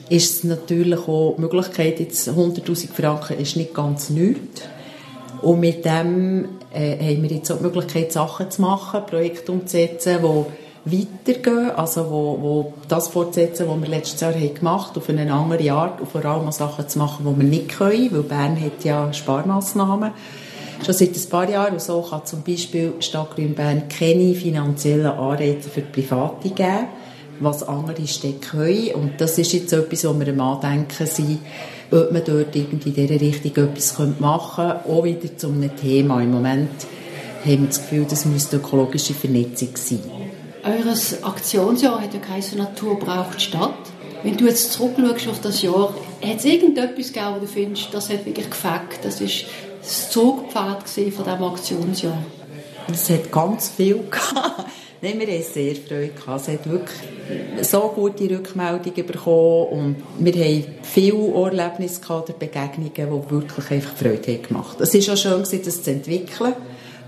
[0.08, 4.62] ist es natürlich auch die Möglichkeit, jetzt 100'000 Franken ist nicht ganz nichts,
[5.42, 10.18] und mit dem äh, haben wir jetzt auch die Möglichkeit, Sachen zu machen, Projekte umzusetzen,
[10.22, 10.44] die
[10.86, 15.32] weitergehen, also wo, wo das fortsetzen, was wir letztes Jahr haben gemacht haben, auf eine
[15.32, 18.60] andere Art und vor allem auch Sachen zu machen, die wir nicht können, weil Bern
[18.60, 20.12] hat ja Sparmaßnahmen
[20.84, 25.06] schon seit ein paar Jahren und so kann zum Beispiel Stadt Grün Bern keine finanziellen
[25.06, 26.86] Anreize für Private geben,
[27.40, 31.40] was andere Städte können und das ist jetzt etwas, wo wir am Andenken sind,
[31.90, 36.20] ob man dort irgendwie in dieser Richtung etwas machen könnte, auch wieder zu einem Thema.
[36.20, 36.70] Im Moment
[37.44, 40.00] haben wir das Gefühl, das müsste ökologische Vernetzung sein.
[40.64, 43.74] Eures Aktionsjahr hat ja geheißen, Natur braucht Stadt.
[44.22, 48.10] Wenn du jetzt zurückschaust auf das Jahr, hat es irgendetwas gegeben, wo du findest, das
[48.10, 49.28] hat wirklich gefällt, das war
[49.80, 52.18] das Zugpfad von diesem Aktionsjahr?
[52.92, 54.64] Es hat ganz viel gehabt.
[55.02, 56.40] Nein, wir haben sehr Freude gehabt.
[56.40, 56.98] Es hat wirklich
[57.62, 64.32] so gute Rückmeldungen bekommen und wir haben viele Erlebnisse gehabt, Begegnungen, die wirklich einfach Freude
[64.32, 66.54] haben gemacht Es war auch schön, das zu entwickeln,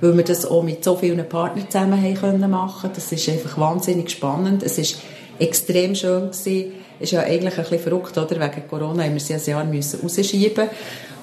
[0.02, 2.90] weil wir das auch mit so vielen Partnern zusammen haben können machen.
[2.94, 4.62] Das ist einfach wahnsinnig spannend.
[4.62, 4.98] Es ist
[5.38, 6.72] extrem schön gewesen.
[7.00, 8.38] Es ist ja eigentlich ein bisschen verrückt, oder?
[8.38, 10.68] Wegen Corona haben wir ja ein Jahr müssen rausschieben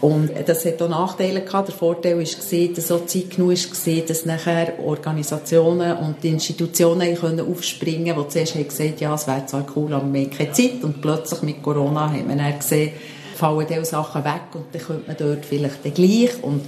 [0.05, 1.69] und das hat auch Nachteile gehabt.
[1.69, 8.13] Der Vorteil war, dass so Zeit genug war, dass nachher Organisationen und Institutionen können aufspringen
[8.13, 10.83] konnten, die zuerst haben gesagt ja, es wäre zwar cool, aber wir haben keine Zeit.
[10.83, 12.91] Und plötzlich mit Corona hat man dann gesehen,
[13.35, 16.43] fallen diese Sachen weg und dann könnte man dort vielleicht dann gleich.
[16.43, 16.61] Und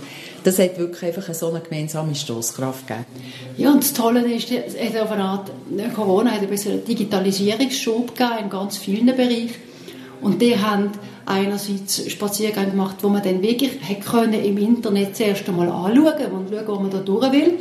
[0.44, 3.06] das hat wirklich einfach so eine gemeinsame Stoßkraft gegeben.
[3.56, 5.52] Ja, und das Tolle ist, es auf eine Art,
[5.96, 9.54] Corona hat ein bisschen Digitalisierungsschub gegeben in ganz vielen Bereichen.
[10.22, 10.90] Und die haben
[11.28, 16.68] einerseits Spaziergänge gemacht, wo man dann wirklich können im Internet zuerst einmal anschauen und schauen,
[16.68, 17.60] wo man da durch will.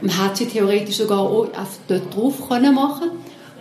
[0.00, 1.48] Man hat sie theoretisch sogar auch
[1.88, 3.10] dort drauf können machen.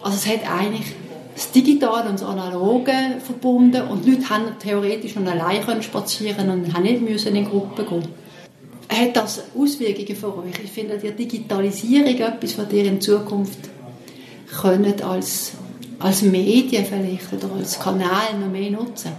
[0.01, 0.93] Also es hat eigentlich
[1.35, 2.91] das Digitale und das Analoge
[3.23, 7.85] verbunden und die Leute haben theoretisch noch allein können spazieren und haben nicht in Gruppen
[7.87, 8.07] gehen.
[8.89, 10.63] Hat das Auswirkungen für euch?
[10.63, 13.69] Ich finde die Digitalisierung etwas, was ihr in Zukunft
[14.61, 15.53] könnt als,
[15.99, 19.11] als Medien vielleicht oder als Kanal noch mehr nutzen?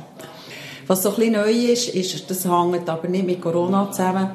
[0.87, 4.30] Was so ein bisschen neu ist, ist, das hängt aber nicht mit Corona zusammen,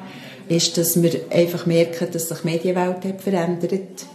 [0.48, 4.06] ist, dass wir einfach merken, dass sich die Medienwelt hat verändert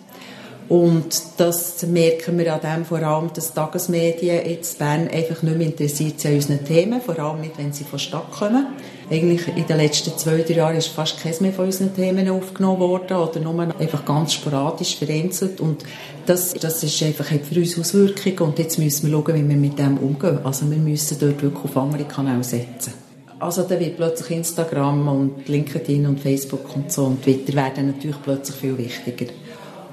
[0.69, 5.67] und das merken wir an dem vor allem, dass Tagesmedien jetzt Bern einfach nicht mehr
[5.67, 8.67] interessiert sind an unseren Themen, vor allem nicht, wenn sie von der Stadt kommen.
[9.11, 12.79] Eigentlich in den letzten zwei, drei Jahren ist fast keines mehr von unseren Themen aufgenommen
[12.79, 15.83] worden oder nur einfach ganz sporadisch vereinzelt und
[16.25, 19.57] das, das ist einfach, hat für uns Auswirkungen und jetzt müssen wir schauen, wie wir
[19.57, 20.39] mit dem umgehen.
[20.43, 22.93] Also wir müssen dort wirklich auf andere Kanäle setzen.
[23.39, 28.21] Also da wird plötzlich Instagram und LinkedIn und Facebook und so und Twitter werden natürlich
[28.23, 29.25] plötzlich viel wichtiger.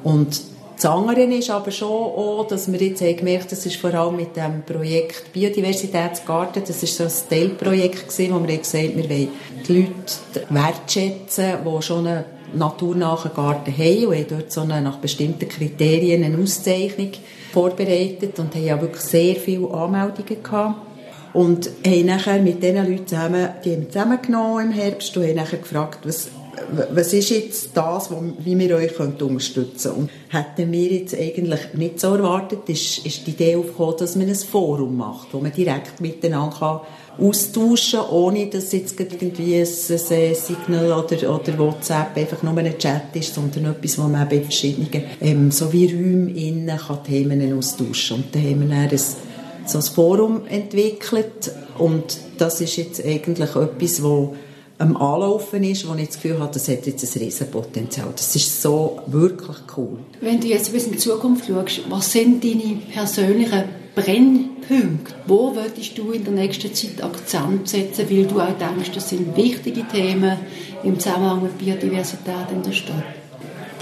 [0.05, 0.41] Und
[0.83, 4.17] das andere ist aber schon auch, dass wir jetzt haben gemerkt das ist vor allem
[4.17, 9.11] mit dem Projekt Biodiversitätsgarten, das ist so ein Teilprojekt gewesen, wo wir gesagt haben, wir
[9.11, 9.29] wollen
[9.69, 12.25] die Leute wertschätzen, die schon einen
[12.55, 17.13] naturnahen Garten haben und haben dort so eine, nach bestimmten Kriterien eine Auszeichnung
[17.53, 20.81] vorbereitet und haben ja wirklich sehr viele Anmeldungen gehabt.
[21.33, 25.59] Und haben nachher mit diesen Leuten zusammen, die haben zusammengenommen im Herbst und haben nachher
[25.59, 26.31] gefragt, was
[26.93, 28.11] was ist jetzt das,
[28.45, 30.03] wie wir euch unterstützen können?
[30.03, 34.29] Und hätten wir jetzt eigentlich nicht so erwartet, ist, ist die Idee aufgekommen, dass man
[34.29, 36.81] ein Forum macht, wo man direkt miteinander kann
[37.19, 42.79] austauschen kann, ohne dass jetzt irgendwie ein, ein Signal oder, oder WhatsApp einfach nur ein
[42.79, 47.57] Chat ist, sondern etwas, wo man bei verschiedenen, ähm, so wie Räumen innen kann Themen
[47.57, 49.01] austauschen Und da haben wir dann ein,
[49.67, 54.35] so ein Forum entwickelt und das ist jetzt eigentlich etwas, wo
[54.81, 58.09] am Anlaufen ist, wo ich das Gefühl habe, das hat jetzt ein Riesenpotenzial.
[58.17, 59.99] Das ist so wirklich cool.
[60.23, 63.65] Wenn du jetzt ein bisschen in die Zukunft schaust, was sind deine persönlichen
[63.95, 65.15] Brennpunkte?
[65.27, 69.37] Wo würdest du in der nächsten Zeit Akzent setzen, weil du auch denkst, das sind
[69.37, 70.39] wichtige Themen
[70.83, 73.20] im Zusammenhang mit Biodiversität in der Stadt?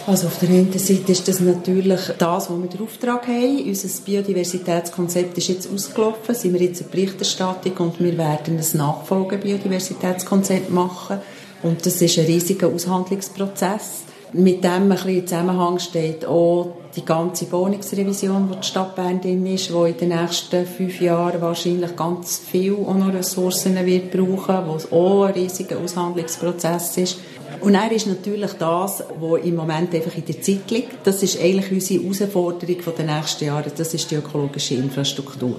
[0.09, 3.63] Also auf der einen Seite ist das natürlich das, was wir den Auftrag haben.
[3.63, 10.71] Unser Biodiversitätskonzept ist jetzt ausgelaufen, sind wir jetzt in Berichterstattung und wir werden ein Nachfolge-Biodiversitätskonzept
[10.71, 11.19] machen.
[11.63, 14.05] Und das ist ein riesiger Aushandlungsprozess.
[14.33, 19.21] Mit dem ein bisschen im Zusammenhang steht auch die ganze Wohnungsrevision, die die Stadt Bern
[19.21, 22.79] drin ist, die in den nächsten fünf Jahren wahrscheinlich ganz viel
[23.15, 24.57] Ressourcen wird brauchen,
[24.91, 27.19] wo auch ein riesiger Aushandlungsprozess ist.
[27.61, 31.07] Und er ist natürlich das, was im Moment einfach in der Zeit liegt.
[31.07, 33.71] Das ist eigentlich unsere Herausforderung der nächsten Jahre.
[33.77, 35.57] Das ist die ökologische Infrastruktur.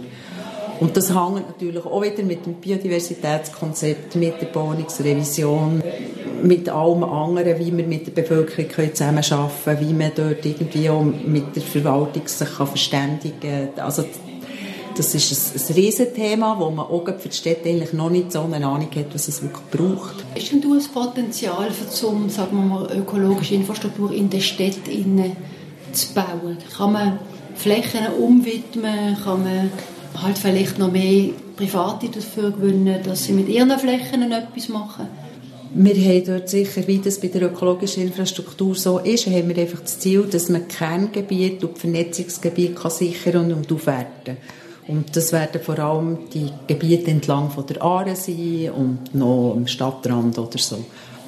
[0.79, 5.83] Und das hängt natürlich auch wieder mit dem Biodiversitätskonzept, mit der Wohnungsrevision,
[6.41, 11.03] mit allem anderen, wie wir mit der Bevölkerung zusammenarbeiten können, wie man dort irgendwie auch
[11.03, 13.85] mit der Verwaltung sich verständigen kann.
[13.85, 14.05] Also
[14.99, 18.41] das ist ein, ein Riesenthema, wo man auch für die Städte eigentlich noch nicht so
[18.41, 20.25] eine Ahnung hat, was es wirklich braucht.
[20.35, 25.37] Ist denn du ein Potenzial für zum, sagen wir mal, ökologische Infrastruktur in den Städten
[25.93, 26.57] zu bauen?
[26.75, 27.19] Kann man
[27.55, 29.15] Flächen umwidmen?
[29.23, 29.71] Kann man
[30.21, 35.07] halt vielleicht noch mehr Private dafür gewinnen, dass sie mit ihren Flächen etwas machen?
[35.73, 39.79] Wir haben dort sicher, wie das bei der ökologischen Infrastruktur so ist, haben wir einfach
[39.79, 44.37] das Ziel, dass man Kerngebiete und Vernetzungsgebiete sichern und aufwerten kann.
[44.89, 49.67] Und das werden vor allem die Gebiete entlang von der Aare sein und noch am
[49.67, 50.83] Stadtrand oder so.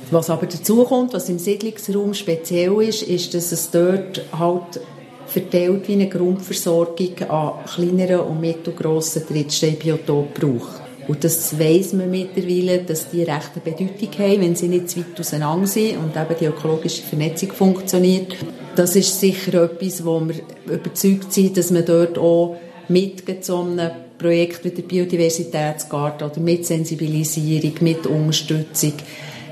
[0.09, 4.81] Was aber dazu kommt, was im Siedlungsraum speziell ist, ist, dass es dort halt
[5.27, 10.81] verteilt wie eine Grundversorgung an kleineren und mittelgrossen Drittsteinbiotopen braucht.
[11.07, 15.19] Und das weiss man mittlerweile, dass die rechte Bedeutung haben, wenn sie nicht zu weit
[15.19, 18.35] auseinander sind und eben die ökologische Vernetzung funktioniert.
[18.75, 20.35] Das ist sicher etwas, wo wir
[20.65, 22.57] überzeugt sind, dass man dort auch
[22.91, 28.93] mit so einem Projekt wie der Biodiversitätsgarten oder mit Sensibilisierung, mit Unterstützung,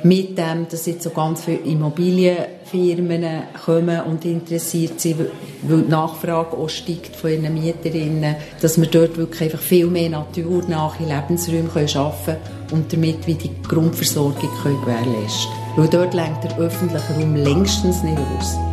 [0.04, 5.20] mit dem, dass jetzt so ganz viele Immobilienfirmen kommen und interessiert sind,
[5.64, 10.10] weil die Nachfrage auch steigt von ihren Mieterinnen, dass wir dort wirklich einfach viel mehr
[10.10, 15.78] naturnahe Lebensräume schaffen können und damit wie die Grundversorgung können gewährleisten können.
[15.78, 18.69] Weil dort lenkt der öffentliche Raum längstens nicht aus.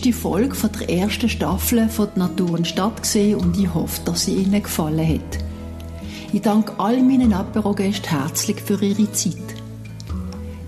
[0.00, 4.24] Letzte Folge von der ersten Staffel von «Die Natur und Stadt» und ich hoffe, dass
[4.24, 5.44] sie Ihnen gefallen hat.
[6.32, 9.34] Ich danke all meinen Apero-Gästen herzlich für ihre Zeit.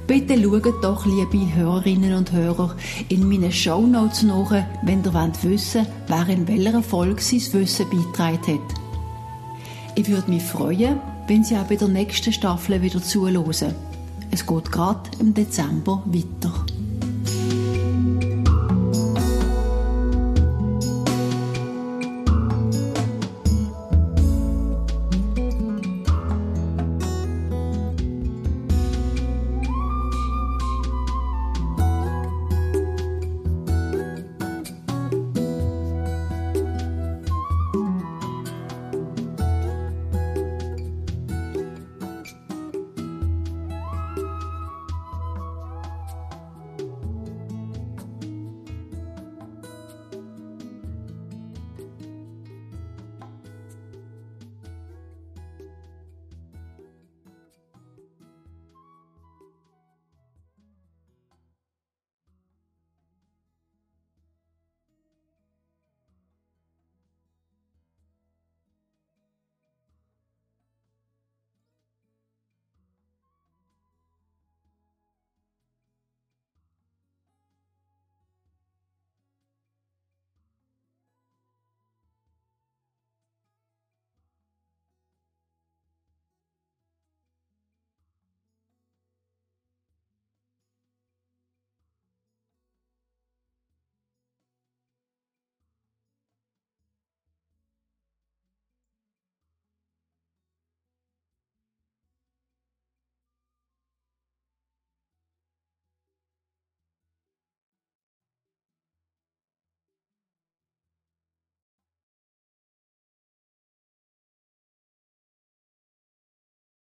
[0.07, 2.77] Bitte schaut doch, liebe Hörerinnen und Hörer,
[3.09, 8.61] in meinen Shownotes nach, wenn ihr wollt wissen wer in welcher Folge sein Wissen beigetragen
[8.61, 8.75] hat.
[9.95, 13.75] Ich würde mich freuen, wenn Sie auch bei der nächsten Staffel wieder zuhören.
[14.31, 16.67] Es geht gerade im Dezember weiter.